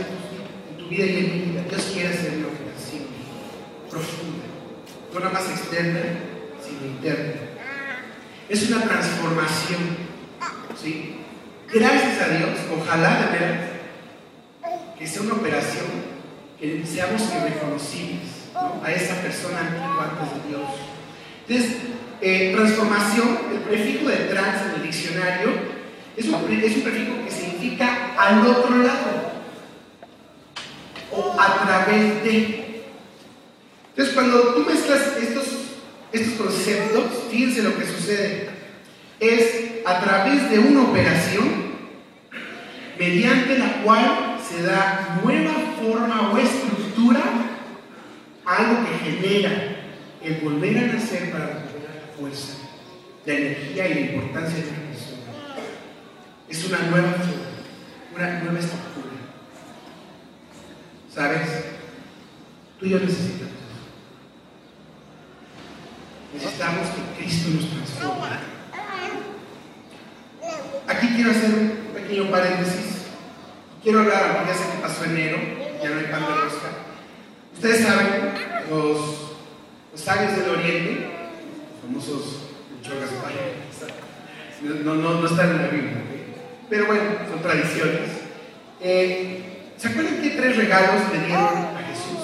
[0.71, 1.63] en tu, vida y en mi vida.
[1.69, 3.03] Dios quiere hacer una operación
[3.89, 4.45] profunda.
[5.13, 5.99] No nada más externa,
[6.63, 7.33] sino interna.
[8.49, 10.09] Es una transformación.
[10.81, 11.17] ¿Sí?
[11.71, 13.59] Gracias a Dios, ojalá de verdad
[14.97, 15.85] que sea una operación
[16.59, 18.49] que seamos irreconocibles
[18.83, 20.69] a esa persona antigua antes de Dios.
[21.47, 21.77] Entonces,
[22.21, 25.78] eh, transformación, el prefijo de trans en el diccionario
[26.19, 29.31] es un, es un prefijo que significa al otro lado
[31.11, 32.83] o a través de.
[33.91, 35.45] Entonces, cuando tú mezclas estos,
[36.11, 38.49] estos conceptos, fíjense lo que sucede.
[39.19, 41.69] Es a través de una operación
[42.97, 47.21] mediante la cual se da nueva forma o estructura
[48.45, 49.51] algo que genera
[50.21, 52.53] el volver a nacer para recuperar la fuerza,
[53.25, 54.88] la energía y la importancia de la.
[56.49, 59.05] Es una nueva forma, una nueva estructura.
[61.13, 61.47] ¿Sabes?
[62.79, 63.53] Tú y yo necesitamos.
[66.33, 68.39] Necesitamos que Cristo nos transforme.
[70.87, 73.05] Aquí quiero hacer un pequeño paréntesis.
[73.83, 75.37] Quiero hablar, ya sé que pasó enero,
[75.81, 76.69] ya no hay pan de rosca.
[77.53, 78.33] Ustedes saben,
[78.69, 78.97] los,
[79.91, 81.11] los sabios del Oriente,
[81.71, 82.49] los famosos
[82.81, 83.09] chogas
[84.61, 86.03] no, no, no están en la Biblia,
[86.69, 88.09] pero bueno, son tradiciones.
[88.81, 92.19] Eh, ¿Se acuerdan qué tres regalos le dieron a Jesús?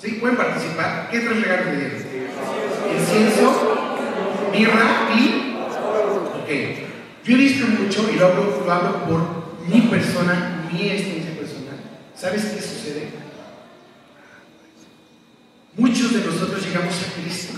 [0.00, 0.12] ¿Sí?
[0.20, 1.08] ¿Pueden participar?
[1.10, 2.02] ¿Qué tres regalos le dieron?
[2.98, 3.98] Incienso,
[4.52, 5.56] mirra y...
[6.42, 6.48] Ok.
[7.24, 11.76] Yo he visto mucho, y lo hablo, lo hablo por mi persona, mi experiencia personal.
[12.16, 13.08] ¿Sabes qué sucede?
[15.76, 17.54] Muchos de nosotros llegamos a Cristo,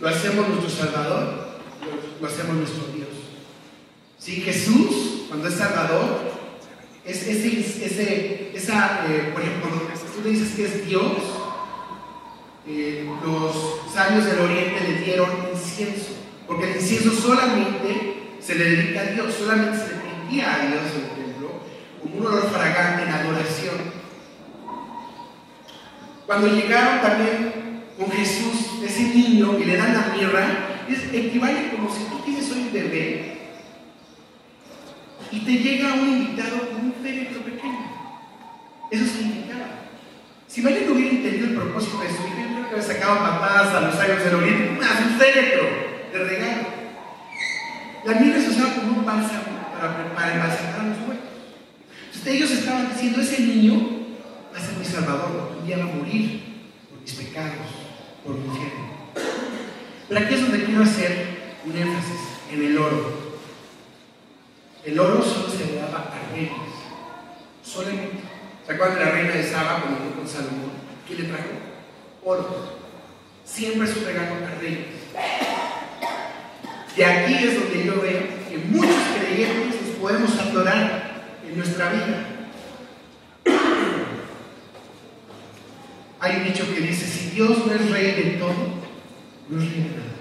[0.00, 1.60] lo hacemos nuestro Salvador,
[2.20, 3.15] lo hacemos nuestro Dios.
[4.18, 6.20] Sí, Jesús, cuando es Salvador,
[7.04, 11.12] es ese, ese esa, eh, por ejemplo, cuando tú le dices que es Dios,
[12.66, 19.02] eh, los sabios del Oriente le dieron incienso, porque el incienso solamente se le dedica
[19.02, 21.50] a Dios, solamente se le pedía a Dios el templo
[22.02, 23.76] como un olor fragante en adoración.
[26.26, 31.94] Cuando llegaron también con Jesús, ese niño, y le dan la mirra, es, equivale como
[31.94, 33.45] si tú tienes hoy un bebé
[35.30, 37.86] y te llega un invitado con un féretro pequeño.
[38.90, 39.66] Eso significaba.
[40.46, 43.80] Si María hubiera entendido el propósito de su hijo, yo creo que sacado patadas a
[43.80, 45.64] los años del oriente, un féretro
[46.12, 46.68] de regalo.
[48.04, 51.26] La mirra se usaba como un bálsamo para, para embalsamar a los muertos.
[52.06, 53.74] Entonces ellos estaban diciendo, ese niño
[54.54, 56.42] va a ser mi salvador, un día va a morir
[56.88, 57.66] por mis pecados,
[58.24, 58.86] por mi infierno.
[60.08, 61.36] Pero aquí es donde quiero hacer
[61.66, 62.20] un énfasis,
[62.52, 63.25] en el oro.
[64.86, 66.52] El oro solo se le daba a reyes,
[67.64, 68.18] solamente.
[68.64, 70.70] ¿Se acuerdan de la reina de Saba cuando fue con Salomón?
[71.08, 71.42] ¿Qué le trajo?
[72.24, 72.78] Oro.
[73.44, 74.86] Siempre es un regalo a reyes.
[76.96, 82.26] Y aquí es donde yo veo que muchos creyentes nos podemos adorar en nuestra vida.
[86.20, 88.54] Hay un dicho que dice, si Dios no es rey de todo,
[89.48, 90.12] no es rey de nada.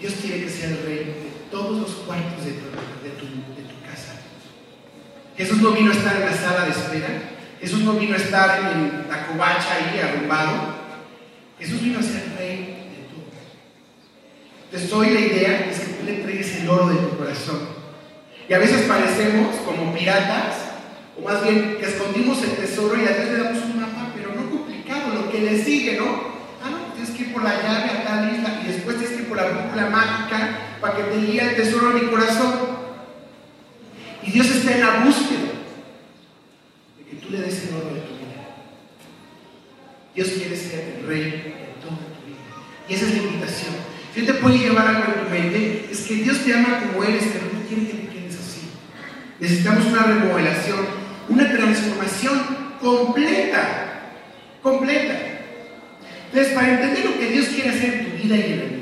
[0.00, 2.66] Dios quiere que sea el rey de todos los cuartos de tu,
[3.04, 4.14] de tu, de casa.
[5.36, 7.08] Jesús no vino a estar en la sala de espera.
[7.60, 10.74] Jesús no vino a estar en la covacha ahí arrumbado.
[11.60, 12.74] Jesús vino a ser rey
[14.64, 17.60] entonces hoy la idea es que tú le entregues el oro de tu corazón.
[18.48, 20.56] Y a veces parecemos como piratas,
[21.16, 24.34] o más bien que escondimos el tesoro y a veces le damos un mapa, pero
[24.34, 26.34] no complicado, lo que le sigue, ¿no?
[26.60, 29.28] Ah, no, tienes que ir por la llave a tal isla y después tienes que
[29.74, 32.52] ir por la brújula mágica para que te guíe el tesoro de mi corazón.
[34.22, 35.52] Y Dios está en la búsqueda
[36.98, 38.46] de que tú le des el oro de tu vida.
[40.14, 42.40] Dios quiere ser el rey de toda tu vida.
[42.88, 43.74] Y esa es la invitación.
[44.14, 47.24] Si te puede llevar algo en tu mente, es que Dios te ama como eres,
[47.32, 48.70] pero no quiere que te quedes así.
[49.40, 50.86] Necesitamos una remodelación,
[51.28, 52.40] una transformación
[52.80, 54.12] completa,
[54.62, 55.18] completa.
[56.26, 58.73] Entonces, para entender lo que Dios quiere hacer en tu vida y en a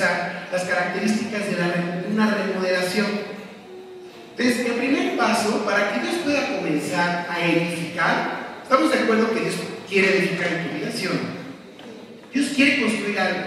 [0.00, 3.06] las características de una remodelación.
[4.36, 9.40] Entonces, el primer paso, para que Dios pueda comenzar a edificar, estamos de acuerdo que
[9.40, 9.54] Dios
[9.88, 11.08] quiere edificar en tu ¿sí
[12.32, 13.40] Dios quiere construir algo.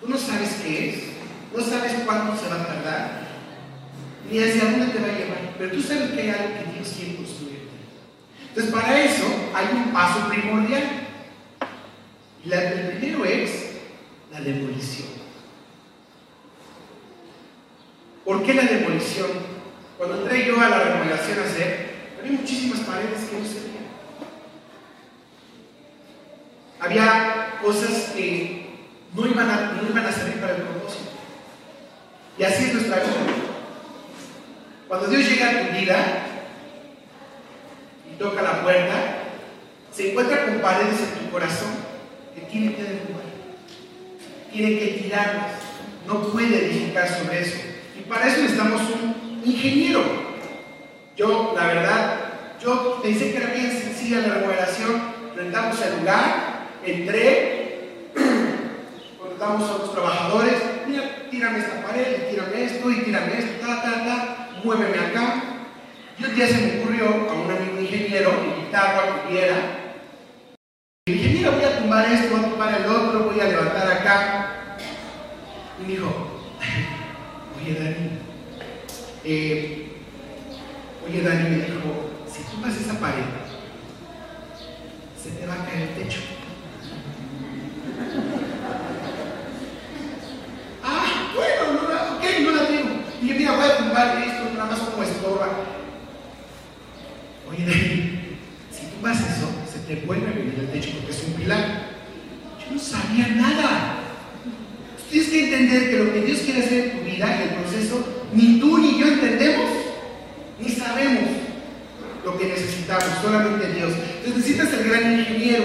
[0.00, 0.96] Tú no sabes qué es,
[1.54, 3.10] no sabes cuánto se va a tardar,
[4.30, 6.94] ni hacia dónde te va a llevar, pero tú sabes que hay algo que Dios
[6.96, 7.68] quiere construir.
[8.48, 10.84] Entonces, para eso hay un paso primordial.
[12.44, 13.50] el primero es
[14.32, 15.15] la demolición.
[18.26, 19.28] ¿Por qué la demolición?
[19.96, 23.86] Cuando entré yo a la remodelación a hacer, había muchísimas paredes que no servían.
[26.80, 28.66] Había cosas que
[29.14, 31.12] no iban a, no iban a servir para el propósito.
[32.36, 33.14] Y así es nuestra vida.
[34.88, 36.26] Cuando Dios llega a tu vida
[38.12, 38.94] y toca la puerta,
[39.92, 41.70] se encuentra con paredes en tu corazón
[42.34, 43.22] que tiene que derrubar,
[44.52, 45.52] tiene que tirarlas,
[46.08, 47.76] no puede edificar sobre eso.
[48.06, 50.00] Y para eso necesitamos un ingeniero.
[51.16, 52.16] Yo, la verdad,
[52.62, 55.02] yo pensé que era bien sencilla la remodelación,
[55.34, 58.10] rentamos el lugar, entré,
[59.40, 60.54] damos a los trabajadores,
[60.86, 64.48] mira, tírame esta pared, tírame esto, y tírame esto, ta, ta, ta.
[64.62, 65.42] muéveme acá.
[66.16, 69.56] Y un día se me ocurrió a un amigo ingeniero invitarlo agua que viera.
[71.06, 73.90] Y dije, mira, voy a tumbar esto, voy a tumbar el otro, voy a levantar
[73.90, 74.52] acá.
[75.80, 76.35] Y me dijo,
[77.66, 78.10] oye Dani,
[79.24, 79.88] eh,
[81.04, 83.24] oye Dani, me dijo, si tumbas esa pared,
[85.20, 86.20] se te va a caer el techo.
[90.84, 91.80] ah, bueno,
[92.16, 92.90] ok, no la tengo.
[93.20, 95.48] Y dije, mira, voy a tumbar esto, nada más como estorba.
[97.50, 98.38] Oye, Dani,
[98.70, 101.96] si tú vas eso, se te vuelve a venir el techo porque es un pilar.
[102.64, 104.05] Yo no sabía nada.
[105.16, 108.06] Tienes que entender que lo que Dios quiere hacer en tu vida y el proceso,
[108.34, 109.70] ni tú ni yo entendemos,
[110.60, 111.30] ni sabemos
[112.22, 113.94] lo que necesitamos, solamente Dios.
[114.18, 115.64] Entonces necesitas el gran ingeniero.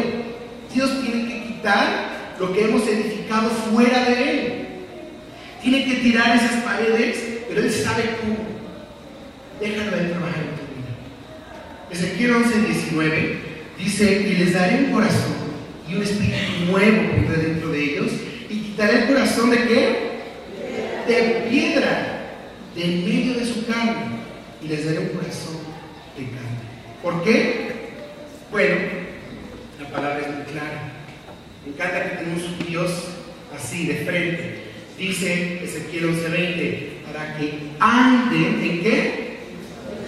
[0.74, 4.54] Dios tiene que quitar lo que hemos edificado fuera de Él.
[5.62, 7.18] Tiene que tirar esas paredes,
[7.50, 8.38] pero Él sabe cómo.
[9.60, 12.08] Déjalo de trabajar en tu vida.
[12.08, 13.40] Ezequiel 11, 19
[13.78, 15.36] dice, y les daré un corazón
[15.90, 17.02] y un espíritu nuevo
[17.36, 18.12] dentro de ellos,
[18.72, 20.12] quitaré el corazón de qué?
[21.08, 22.38] De piedra,
[22.74, 24.22] de medio de su carne,
[24.62, 25.58] y les daré un corazón
[26.18, 26.62] de carne.
[27.04, 27.72] ¿Por qué?
[28.50, 28.76] Bueno,
[29.82, 30.94] la palabra es muy clara.
[31.66, 32.92] Me encanta que tenemos un Dios
[33.54, 34.64] así, de frente.
[34.98, 39.38] Dice Ezequiel 11:20, para que anden en qué?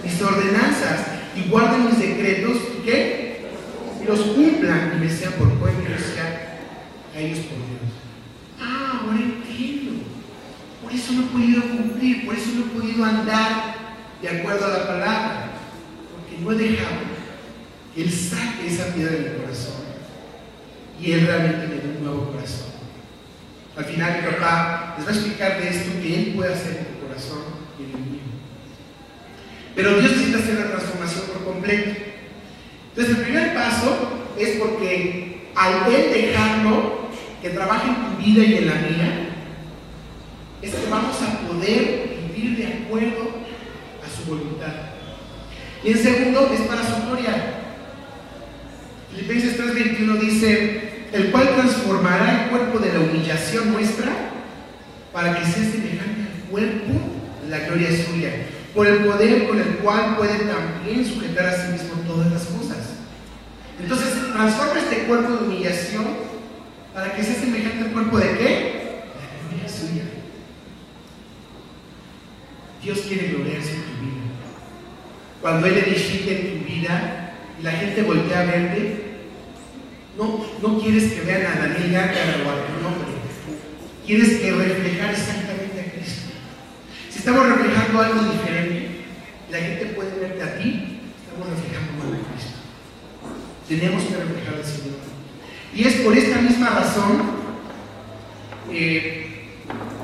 [0.02, 3.40] Mis ordenanzas y guarden mis decretos y qué?
[4.02, 6.58] Y los cumplan y me sean por cuenta y sea
[7.14, 8.04] a ellos por Dios.
[10.82, 13.74] Por eso no he podido cumplir, por eso no he podido andar
[14.20, 15.50] de acuerdo a la palabra.
[16.14, 16.96] Porque no he dejado
[17.94, 19.74] que Él saque esa piedra del corazón.
[21.00, 22.68] Y Él realmente me dé un nuevo corazón.
[23.76, 26.84] Al final mi papá les va a explicar de esto que Él puede hacer en
[26.94, 27.42] tu corazón
[27.78, 28.20] y en el mío.
[29.74, 31.90] Pero Dios necesita hacer la transformación por completo.
[32.90, 37.03] Entonces el primer paso es porque al Él dejarlo
[37.44, 39.28] que trabaje en tu vida y en la mía,
[40.62, 43.32] es que vamos a poder vivir de acuerdo
[44.02, 44.72] a su voluntad.
[45.84, 47.34] Y en segundo, es para su gloria.
[49.10, 54.10] Filipenses 3:21 dice, el cual transformará el cuerpo de la humillación nuestra
[55.12, 56.94] para que sea semejante al cuerpo
[57.42, 58.30] de la gloria suya,
[58.74, 62.78] por el poder con el cual puede también sujetar a sí mismo todas las cosas.
[63.78, 66.23] Entonces, transforma este cuerpo de humillación
[66.94, 69.02] para que sea semejante al cuerpo de qué?
[69.18, 70.04] La gloria suya.
[72.80, 74.22] Dios quiere gloriarse en tu vida.
[75.40, 79.04] Cuando Él edifique en tu vida y la gente voltea a verte,
[80.16, 83.14] no, no quieres que vean a Daniel Gácara o a tu nombre.
[84.06, 86.30] Quieres que reflejar exactamente a Cristo.
[87.10, 89.04] Si estamos reflejando algo diferente,
[89.50, 92.58] la gente puede verte a ti, estamos reflejando a Cristo.
[93.66, 95.13] Tenemos que reflejar al Señor.
[95.74, 97.22] Y es por esta misma razón,
[98.70, 99.26] eh,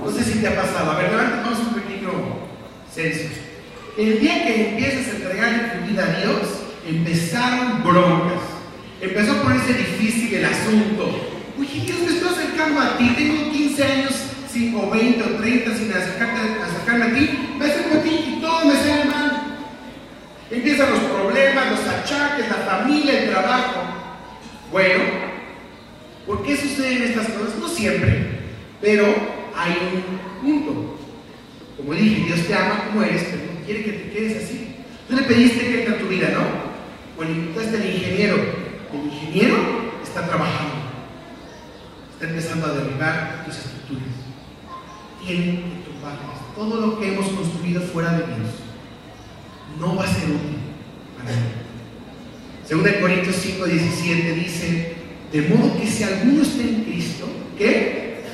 [0.04, 2.10] no sé si te ha pasado, a ver, levantamos un pequeño
[2.92, 3.28] censo.
[3.96, 6.48] El día que empiezas a entregar tu vida a Dios,
[6.88, 8.40] empezaron broncas.
[9.00, 11.08] Empezó a ponerse difícil el asunto.
[11.58, 14.14] Oye, Dios, me estoy acercando a ti, tengo 15 años,
[14.52, 18.64] 5, 20 o 30 sin acercarte, acercarme a ti, me acerco a ti y todo
[18.64, 19.56] me sale mal.
[20.50, 23.82] Empiezan los problemas, los achaques, la familia, el trabajo.
[24.72, 25.29] Bueno,
[26.26, 27.58] ¿por qué suceden estas cosas?
[27.58, 28.40] No siempre,
[28.80, 29.06] pero
[29.54, 29.72] hay
[30.42, 30.98] un punto.
[31.76, 34.76] Como dije, Dios te ama como eres, pero no quiere que te quedes así.
[35.08, 36.70] Tú le pediste que entra tu vida, ¿no?
[37.16, 38.36] Bueno, invitaste al ingeniero.
[38.92, 39.56] El ingeniero
[40.02, 40.74] está trabajando.
[42.12, 44.04] Está empezando a derribar tus estructuras.
[45.24, 46.54] Tiene que tumbarlas.
[46.54, 48.50] Todo lo que hemos construido fuera de Dios
[49.78, 50.58] no va a ser útil
[51.18, 51.38] para él.
[52.66, 54.96] Según Corintios 5, 17 dice,
[55.32, 58.24] de modo que si alguno está en Cristo, ¿qué?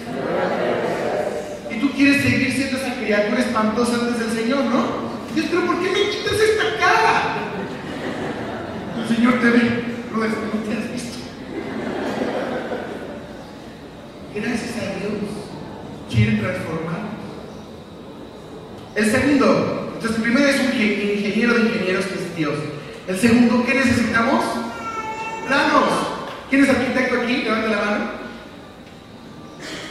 [1.71, 5.07] Y tú quieres seguir siendo esa criatura espantosa antes del Señor, ¿no?
[5.35, 7.37] Dios, pero ¿por qué me quitas esta cara?
[8.99, 11.19] El Señor te ve, no, te has visto.
[14.35, 15.13] Gracias a Dios,
[16.11, 17.17] quiere transformarnos.
[18.94, 22.55] El segundo, entonces el primero es un ingeniero de ingenieros que es Dios.
[23.07, 24.44] El segundo, ¿qué necesitamos?
[25.47, 26.17] Planos.
[26.49, 27.42] ¿Quién es arquitecto aquí?
[27.42, 28.05] Levanta la mano.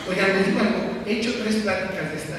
[0.09, 1.03] Oigan, les digo algo.
[1.05, 2.37] He hecho tres pláticas de esta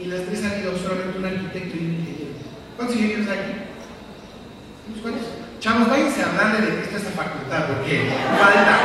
[0.00, 2.32] y las tres ha habido solamente un arquitecto y un ingeniero.
[2.76, 3.54] ¿Cuántos ingenieros hay aquí?
[4.88, 5.26] ¿Unos cuantos?
[5.60, 8.08] Chavos, váyanse a hablarle de que está esta facultad, porque
[8.40, 8.78] falta,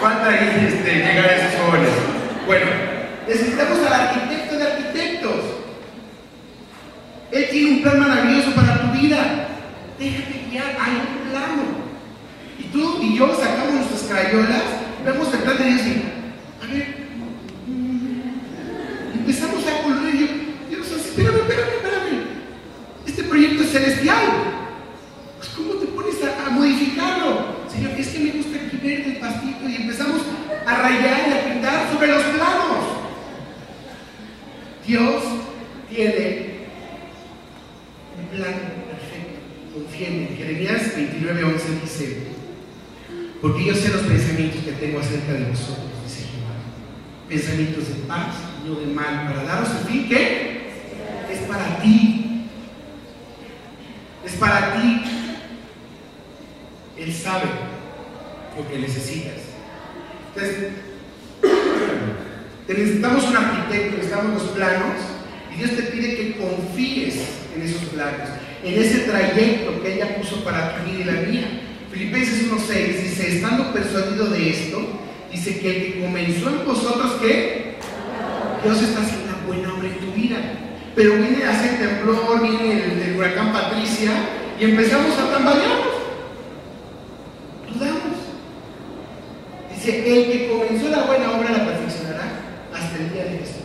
[0.00, 1.90] falta ahí este, llegar a esos jóvenes.
[2.46, 2.66] Bueno,
[3.26, 5.40] necesitamos al arquitecto de arquitectos.
[7.32, 9.48] Él tiene un plan maravilloso para tu vida.
[9.98, 11.62] Déjate guiar, hay un plano.
[12.58, 14.62] Y tú y yo sacamos nuestras crayolas,
[15.04, 15.90] vemos el plan de Dios y,
[16.62, 16.86] a ver,
[17.66, 20.30] mm, empezamos a colorear.
[20.70, 22.18] Dios así, espérame, espérame, espérame.
[23.06, 24.26] Este proyecto es celestial.
[25.38, 27.60] Pues, ¿Cómo te pones a, modificarlo?
[27.68, 30.22] Señor, es que me gusta aquí ver el pastito y empezamos
[30.66, 33.00] a rayar y a pintar sobre los planos.
[34.86, 35.22] Dios
[35.88, 36.66] tiene
[38.18, 38.54] un plan
[38.90, 39.40] perfecto.
[39.74, 40.28] Confía en mí.
[40.36, 42.26] Jeremías 29:11 dice,
[43.40, 46.54] porque yo sé los pensamientos que tengo acerca de vosotros, dice Jehová.
[47.28, 48.34] Pensamientos de paz,
[48.66, 50.60] no de mal, para daros el fin que
[51.32, 52.46] es para ti.
[54.24, 55.02] Es para ti.
[56.98, 57.44] Él sabe
[58.56, 59.38] lo que necesitas.
[60.34, 60.72] Entonces,
[62.68, 64.96] necesitamos un arquitecto, necesitamos los planos,
[65.52, 67.16] y Dios te pide que confíes
[67.54, 68.28] en esos planos,
[68.64, 71.60] en ese trayecto que ella puso para tu vida y la mía.
[71.90, 74.80] Filipenses 1.6 dice, estando persuadido de esto,
[75.30, 77.76] dice que el que comenzó en vosotros, que
[78.62, 80.36] Dios está haciendo una buena obra en tu vida.
[80.94, 84.10] Pero viene a hacer temblor, viene el, huracán Patricia,
[84.58, 85.86] y empezamos a tambalearnos.
[87.72, 88.18] Dudamos.
[89.74, 92.24] Dice, el que comenzó la buena obra la perfeccionará
[92.74, 93.59] hasta el día de Jesucristo.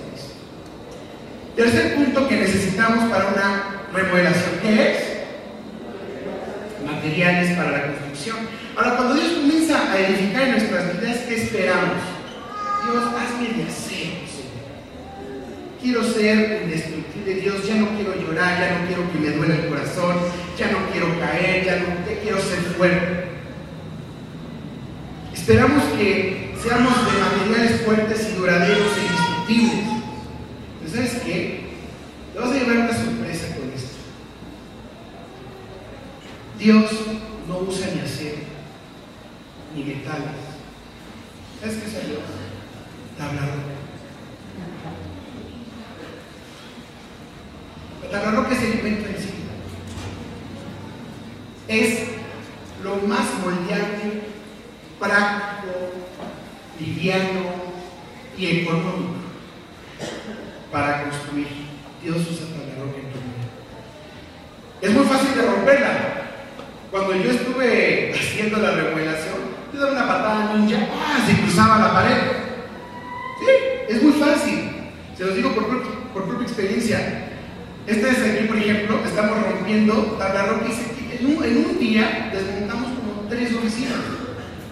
[1.56, 4.98] Tercer punto que necesitamos para una remodelación, ¿qué es?
[6.86, 8.38] Materiales para la construcción.
[8.76, 12.02] Ahora, cuando Dios comienza a edificar en nuestras vidas, ¿qué esperamos?
[12.84, 13.96] Dios, hazme de Señor.
[15.82, 19.70] Quiero ser indestructible, Dios, ya no quiero llorar, ya no quiero que me duele el
[19.70, 20.18] corazón,
[20.58, 21.86] ya no quiero caer, ya no
[22.22, 23.26] quiero ser fuerte.
[25.32, 29.95] Esperamos que seamos de materiales fuertes y duraderos e indestructibles.
[30.96, 31.60] ¿Sabes qué?
[32.34, 33.98] Te vas a llevar una sorpresa con esto.
[36.58, 36.92] Dios
[37.48, 38.38] no usa ni acero,
[39.76, 40.56] ni metales.
[41.60, 42.20] ¿Sabes qué es Dios?
[43.18, 43.76] Tabla roca.
[48.04, 49.30] La tabla roca es el invento en sí.
[51.68, 52.00] Es
[52.84, 54.22] lo más moldeable
[55.00, 55.74] práctico,
[56.80, 57.42] liviano
[58.38, 59.26] y económico
[60.76, 61.48] para construir.
[62.04, 63.48] Dios usa tabla roca en tu vida.
[64.82, 65.92] Es muy fácil de romperla.
[66.92, 69.36] Cuando yo estuve haciendo la remodelación,
[69.74, 71.24] yo daba una patada ninja, ¡ah!
[71.26, 72.18] se cruzaba la pared.
[73.40, 73.46] Sí,
[73.88, 74.72] es muy fácil.
[75.18, 77.30] Se los digo por, propia experiencia.
[77.88, 82.32] Este es aquí, por ejemplo, estamos rompiendo tabla roca y en un, en un día
[82.34, 84.00] desmontamos como tres oficinas.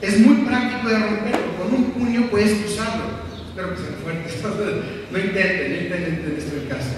[0.01, 1.57] Es muy práctico de romperlo.
[1.57, 3.22] Con un puño puedes cruzarlo.
[3.53, 4.33] Espero que sean fuertes.
[5.13, 6.89] No intenten, no intenten esto el caso.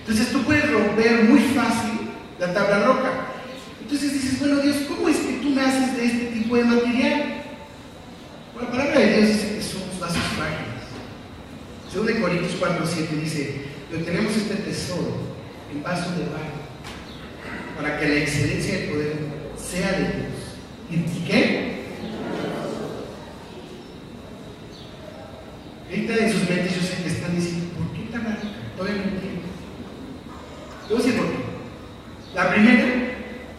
[0.00, 2.10] Entonces tú puedes romper muy fácil
[2.40, 3.12] la tabla roca.
[3.80, 7.22] Entonces dices, bueno Dios, ¿cómo es que tú me haces de este tipo de material?
[8.60, 10.82] La palabra de Dios dice que somos vasos frágiles.
[11.92, 13.54] Según de Corintios 4, 7 dice,
[13.88, 15.14] pero tenemos este tesoro
[15.72, 16.60] en vasos de barro
[17.76, 19.12] para que la excelencia del poder
[19.56, 20.40] sea de Dios.
[20.90, 21.70] ¿Y qué?
[25.90, 28.48] Ahorita en sus mentes yo sé que están diciendo, ¿por qué tan roca?
[28.76, 29.42] Todavía no entiendo.
[30.88, 31.38] Te voy a decir por qué.
[32.34, 32.86] La primera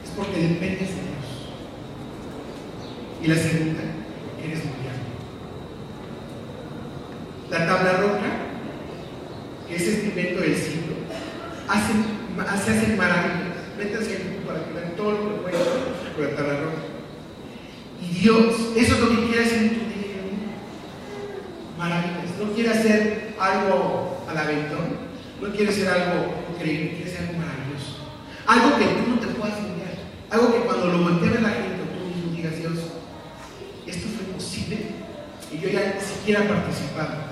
[0.03, 1.27] es porque dependes de Dios.
[3.23, 3.81] Y la segunda,
[4.25, 4.95] porque eres mundial.
[7.49, 8.29] La tabla roca,
[9.67, 10.93] que es este invento del siglo,
[11.67, 11.93] hace,
[12.47, 13.51] hace, hace maravillas.
[13.77, 16.81] Métanse en YouTube para que vean todo lo que puede hacer con la tabla roca.
[18.01, 20.21] Y Dios, eso es lo que quiere hacer en tu día.
[21.77, 22.37] Maravillas.
[22.39, 24.97] No quiere hacer algo al aventón,
[25.41, 27.97] no quiere hacer algo increíble, quiere hacer algo maravilloso.
[28.45, 29.97] Algo que tú no te puedas olvidar.
[30.29, 32.77] Algo que cuando lo voltee a la gente, tú mismo digas, Dios,
[33.87, 34.77] esto fue posible
[35.53, 37.31] y yo ya ni siquiera participado.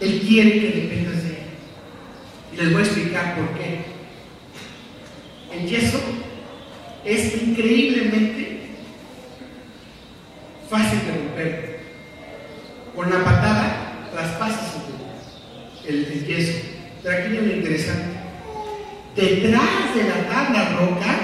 [0.00, 1.36] Él quiere que dependas de Él.
[2.52, 3.84] Y les voy a explicar por qué.
[5.52, 6.00] El yeso
[7.04, 8.60] es increíblemente
[10.68, 11.80] fácil de romper.
[12.94, 14.70] Con la patada traspasas
[15.86, 16.58] el, el yeso.
[17.02, 18.20] Pero aquí viene lo interesante.
[19.16, 21.18] Detrás de la tabla roca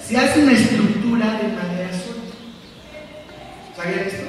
[0.00, 2.34] se hace una estructura de madera suelta.
[3.76, 4.24] ¿Sabían esto?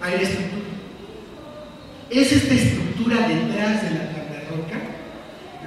[0.00, 0.64] Hay una estructura.
[2.10, 4.78] Es esta estructura detrás de la tabla roca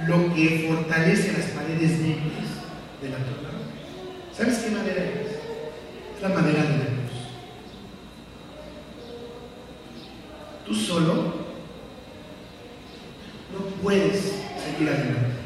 [0.06, 2.48] lo que fortalece las paredes negras
[3.00, 4.36] de la tabla roca.
[4.36, 6.16] ¿Sabes qué madera es?
[6.16, 7.02] Es la madera de la cruz.
[10.66, 11.42] Tú solo
[13.52, 14.16] no puedes
[14.64, 15.42] seguir adelante.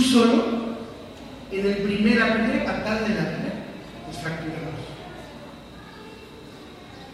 [0.00, 0.76] solo,
[1.50, 3.52] en el primer, la primera patada de la vida,
[4.06, 4.80] nos fracturamos.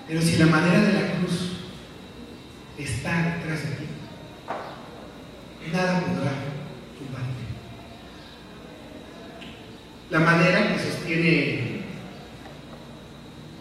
[0.06, 1.52] Pero si la madera de la cruz
[2.78, 3.86] está detrás de ti,
[5.72, 6.32] nada podrá
[6.98, 7.44] tumbarte.
[10.10, 11.32] La madera que sostiene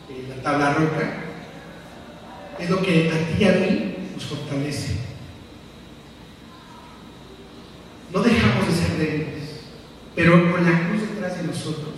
[0.09, 1.13] eh, la tabla roca
[2.59, 5.11] es lo que a ti y a mí nos fortalece.
[8.13, 9.61] No dejamos de ser débiles,
[10.15, 11.93] pero con la cruz detrás de nosotros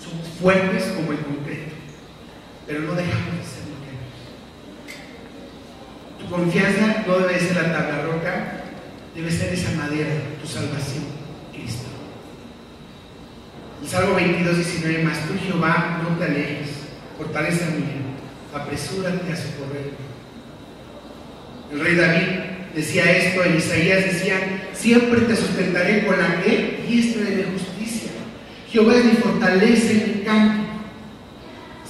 [0.00, 1.74] somos fuertes como el concreto,
[2.66, 3.94] pero no dejamos de ser lo que
[6.24, 8.62] Tu confianza no debe ser la tabla roca,
[9.14, 10.10] debe ser esa madera,
[10.42, 11.04] tu salvación,
[11.52, 11.86] Cristo.
[13.82, 16.70] El Salmo 22, 19 más, tú Jehová, no te alejes,
[17.16, 18.02] fortaleza mía,
[18.52, 20.06] apresúrate a socorrerme.
[21.72, 22.28] El rey David
[22.74, 28.10] decía esto, en Isaías decía, siempre te sustentaré con la que diestra de mi justicia.
[28.70, 29.92] Jehová es mi fortaleza.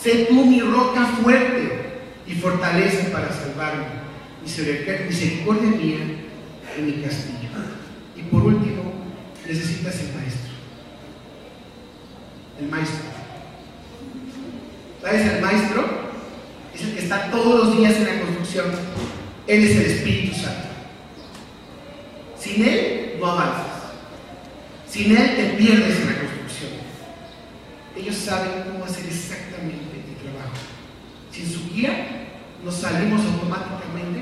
[0.06, 1.68] Sé tú mi roca fuerte
[2.28, 3.86] y fortaleza para salvarme.
[4.44, 5.98] Misericordia mía
[6.78, 7.48] en mi castillo.
[8.14, 8.84] Y por último,
[9.44, 10.52] necesitas el maestro.
[12.60, 13.00] El maestro.
[15.02, 15.26] ¿Sabes?
[15.26, 15.84] El maestro
[16.72, 18.66] es el que está todos los días en la construcción.
[19.48, 20.68] Él es el Espíritu Santo.
[22.38, 23.90] Sin Él no avanzas.
[24.88, 26.70] Sin Él te pierdes en la construcción.
[27.96, 29.85] Ellos saben cómo hacer exactamente.
[31.36, 31.92] Sin su guía,
[32.64, 34.20] nos salimos automáticamente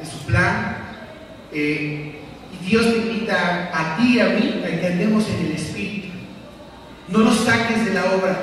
[0.00, 0.78] de su plan.
[1.52, 2.18] Eh,
[2.52, 6.08] y Dios te invita a ti y a mí a que andemos en el Espíritu.
[7.06, 8.36] No nos saques de la obra.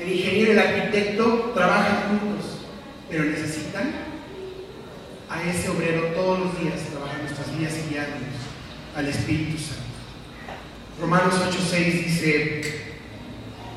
[0.00, 2.66] El ingeniero y el arquitecto trabajan juntos,
[3.08, 3.92] pero necesitan
[5.30, 8.18] a ese obrero todos los días trabajar nuestras vidas y guiarnos
[8.96, 9.84] al Espíritu Santo.
[11.00, 12.94] Romanos 8:6 dice,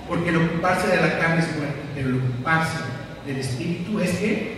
[0.08, 2.78] porque el ocuparse de la carne es muerte, pero el ocuparse
[3.26, 4.58] del Espíritu es que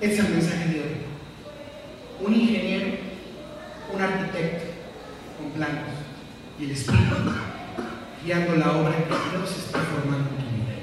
[0.00, 0.86] es el mensaje de hoy.
[2.24, 2.96] Un ingeniero,
[3.92, 4.64] un arquitecto
[5.36, 5.90] con planos
[6.58, 7.14] y el Espíritu
[8.24, 10.76] guiando la obra que Dios está formando en tu vida.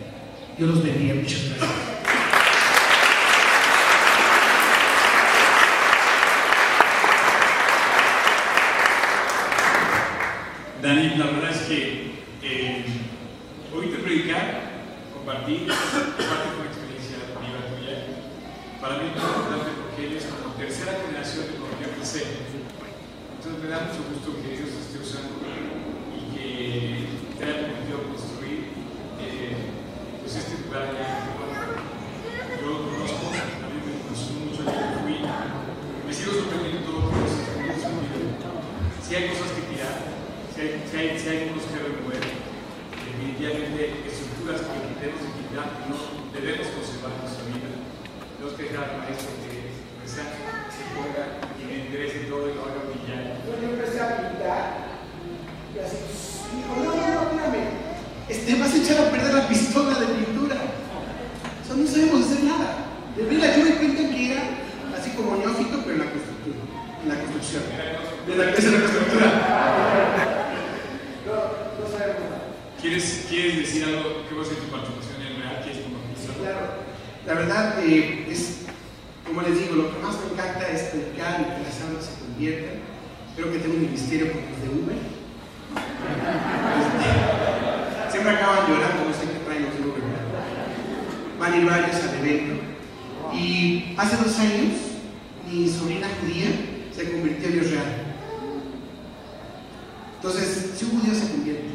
[0.60, 1.16] Dios los bendiga.
[1.16, 1.70] Muchas gracias.
[10.84, 12.12] Dani, la verdad es que
[12.44, 12.86] eh,
[13.76, 18.18] oírte predicar, compartir, compartir con experiencia viva tuya,
[18.82, 22.50] para mí es muy importante porque eres como tercera generación de economía PC.
[23.38, 25.38] Entonces me da mucho gusto que Dios te esté usando
[26.12, 26.50] y que
[27.38, 28.74] te haya permitido construir
[29.22, 29.70] eh,
[30.20, 31.38] pues este lugar allá en
[32.60, 37.00] Yo lo conozco, a mí me consumo mucho el que fui, me sigo sorprendiendo todo
[37.06, 37.86] lo que nos
[39.06, 39.96] Si hay cosas que tirar,
[40.52, 42.50] si hay, si hay, si hay unos que remover,
[43.20, 45.98] definitivamente estructuras que debemos de quitar, no
[46.32, 47.70] debemos conservar en nuestra vida.
[48.40, 49.60] Tenemos que dejar al maestro que
[50.08, 50.24] se
[50.96, 53.44] ponga y me interese todo y lo haga brillar.
[53.44, 54.64] Yo empecé a pintar
[55.76, 56.00] y así,
[56.56, 57.64] dijo, no, no, no, espérame,
[58.30, 60.56] este, vas a echar a perder la pistola de pintura.
[60.56, 62.88] O sea, no sabemos hacer nada.
[63.16, 64.44] De verdad, yo me cuenta que era
[64.96, 66.56] así como neófito, pero en la construcción.
[67.04, 67.64] En la construcción.
[68.28, 70.40] De la que es la constructura.
[72.82, 75.62] ¿Quieres, ¿Quieres decir algo que va a ser tu participación en el real?
[75.62, 76.80] ¿Quieres compartir Claro,
[77.28, 78.62] la verdad eh, es,
[79.28, 82.80] como les digo, lo que más me encanta es y que las almas se conviertan.
[83.36, 84.98] Creo que tengo un ministerio como los de Uber.
[86.82, 90.04] Este, siempre acaban llorando, no sé qué traen los Uber.
[91.40, 92.62] Van a ir varios al evento.
[93.34, 94.74] Y hace dos años,
[95.50, 96.50] mi sobrina judía
[96.96, 98.10] se convirtió en Israel.
[100.16, 101.70] Entonces, si un judío se convierte,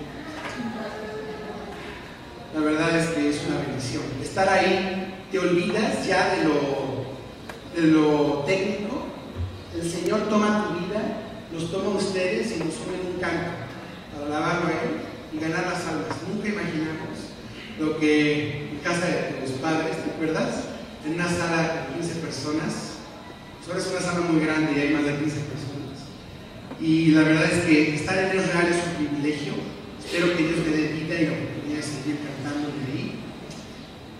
[2.54, 4.02] la verdad es que es una bendición.
[4.22, 7.04] Estar ahí, te olvidas ya de lo,
[7.74, 9.03] de lo técnico.
[9.74, 11.18] El Señor toma tu vida,
[11.52, 13.50] los toma ustedes y nos sube en un canto
[14.12, 14.90] para alabarlo a Él
[15.32, 16.14] y ganar las almas.
[16.28, 17.34] Nunca imaginamos
[17.78, 20.64] lo que en casa de tus padres, ¿te acuerdas?
[21.04, 22.98] En una sala de 15 personas.
[23.66, 25.98] Solo es una sala muy grande y hay más de 15 personas.
[26.80, 29.54] Y la verdad es que estar en Dios real es un privilegio.
[29.98, 33.20] Espero que Dios me dé vida y la oportunidad de seguir cantando de ahí.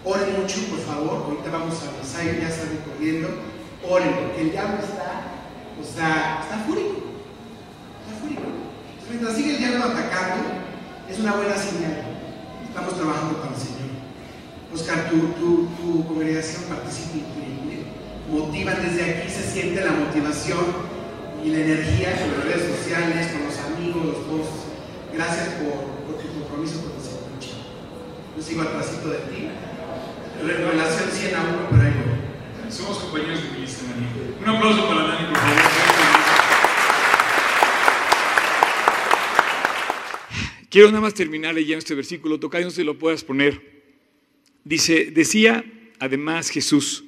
[0.03, 1.31] Oren mucho, por favor.
[1.31, 3.29] Ahorita vamos a pasar y ya salen corriendo.
[3.89, 5.34] Oren, porque el diablo está,
[5.81, 7.03] o sea, está fúrico.
[8.05, 8.43] Está fúrico.
[9.09, 10.45] Mientras sigue el diablo atacando,
[11.09, 12.03] es una buena señal.
[12.67, 13.75] Estamos trabajando para el Señor.
[14.73, 17.87] Oscar, tu, tu, tu congregación participa increíble.
[18.31, 20.65] Motivan desde aquí, se siente la motivación
[21.45, 24.65] y la energía con las redes sociales, con los amigos, los posts.
[25.13, 27.53] Gracias por, tu compromiso con ese coche.
[28.37, 29.49] Yo sigo atrásito de ti.
[30.43, 32.14] Relación 100 a 1, pero ahí.
[32.71, 34.07] Somos compañeros de lista, Dani.
[34.41, 35.35] Un aplauso para Dani.
[40.71, 43.85] Quiero nada más terminar leyendo este versículo, toca no se lo puedas poner.
[44.65, 45.65] Dice, decía
[46.01, 47.05] además Jesús,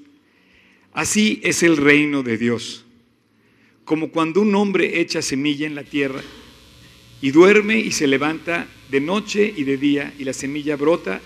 [0.93, 2.85] así es el reino de Dios,
[3.85, 6.23] como cuando un hombre echa semilla en la tierra
[7.21, 11.21] y duerme y se levanta de noche y de día y la semilla brota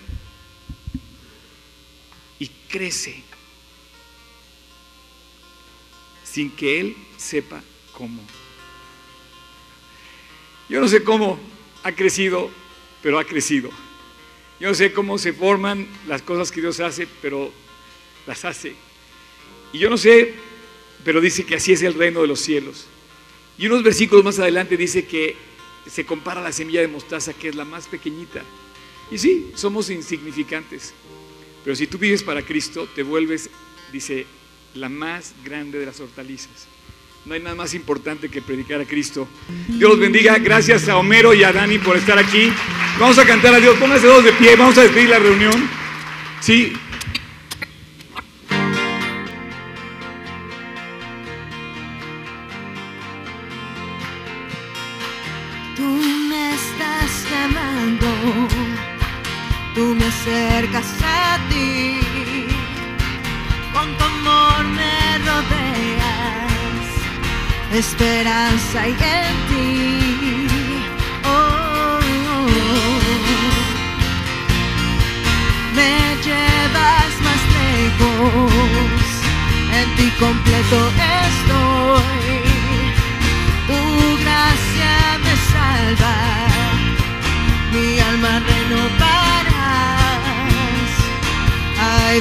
[2.39, 3.30] y crece
[6.31, 7.61] sin que él sepa
[7.91, 8.21] cómo.
[10.69, 11.37] Yo no sé cómo,
[11.83, 12.49] ha crecido,
[13.03, 13.69] pero ha crecido.
[14.59, 17.51] Yo no sé cómo se forman las cosas que Dios hace, pero
[18.27, 18.75] las hace.
[19.73, 20.33] Y yo no sé,
[21.03, 22.87] pero dice que así es el reino de los cielos.
[23.57, 25.35] Y unos versículos más adelante dice que
[25.89, 28.41] se compara la semilla de mostaza, que es la más pequeñita.
[29.11, 30.93] Y sí, somos insignificantes.
[31.63, 33.49] Pero si tú vives para Cristo, te vuelves,
[33.91, 34.25] dice,
[34.75, 36.67] la más grande de las hortalizas.
[37.25, 39.27] No hay nada más importante que predicar a Cristo.
[39.67, 40.37] Dios los bendiga.
[40.39, 42.51] Gracias a Homero y a Dani por estar aquí.
[42.99, 43.77] Vamos a cantar a Dios.
[43.77, 44.55] Pónganse todos de pie.
[44.55, 45.69] Vamos a despedir la reunión.
[46.39, 46.73] Sí.
[67.81, 70.47] Esperanza y en ti.
[71.25, 71.99] Oh,
[75.77, 75.93] Me
[76.27, 79.01] llevas más lejos,
[79.79, 80.79] en ti completo
[81.25, 82.29] estoy.
[83.69, 83.81] Tu
[84.23, 86.15] gracia me salva,
[87.73, 89.41] mi alma renovarás.
[91.93, 92.17] Ay,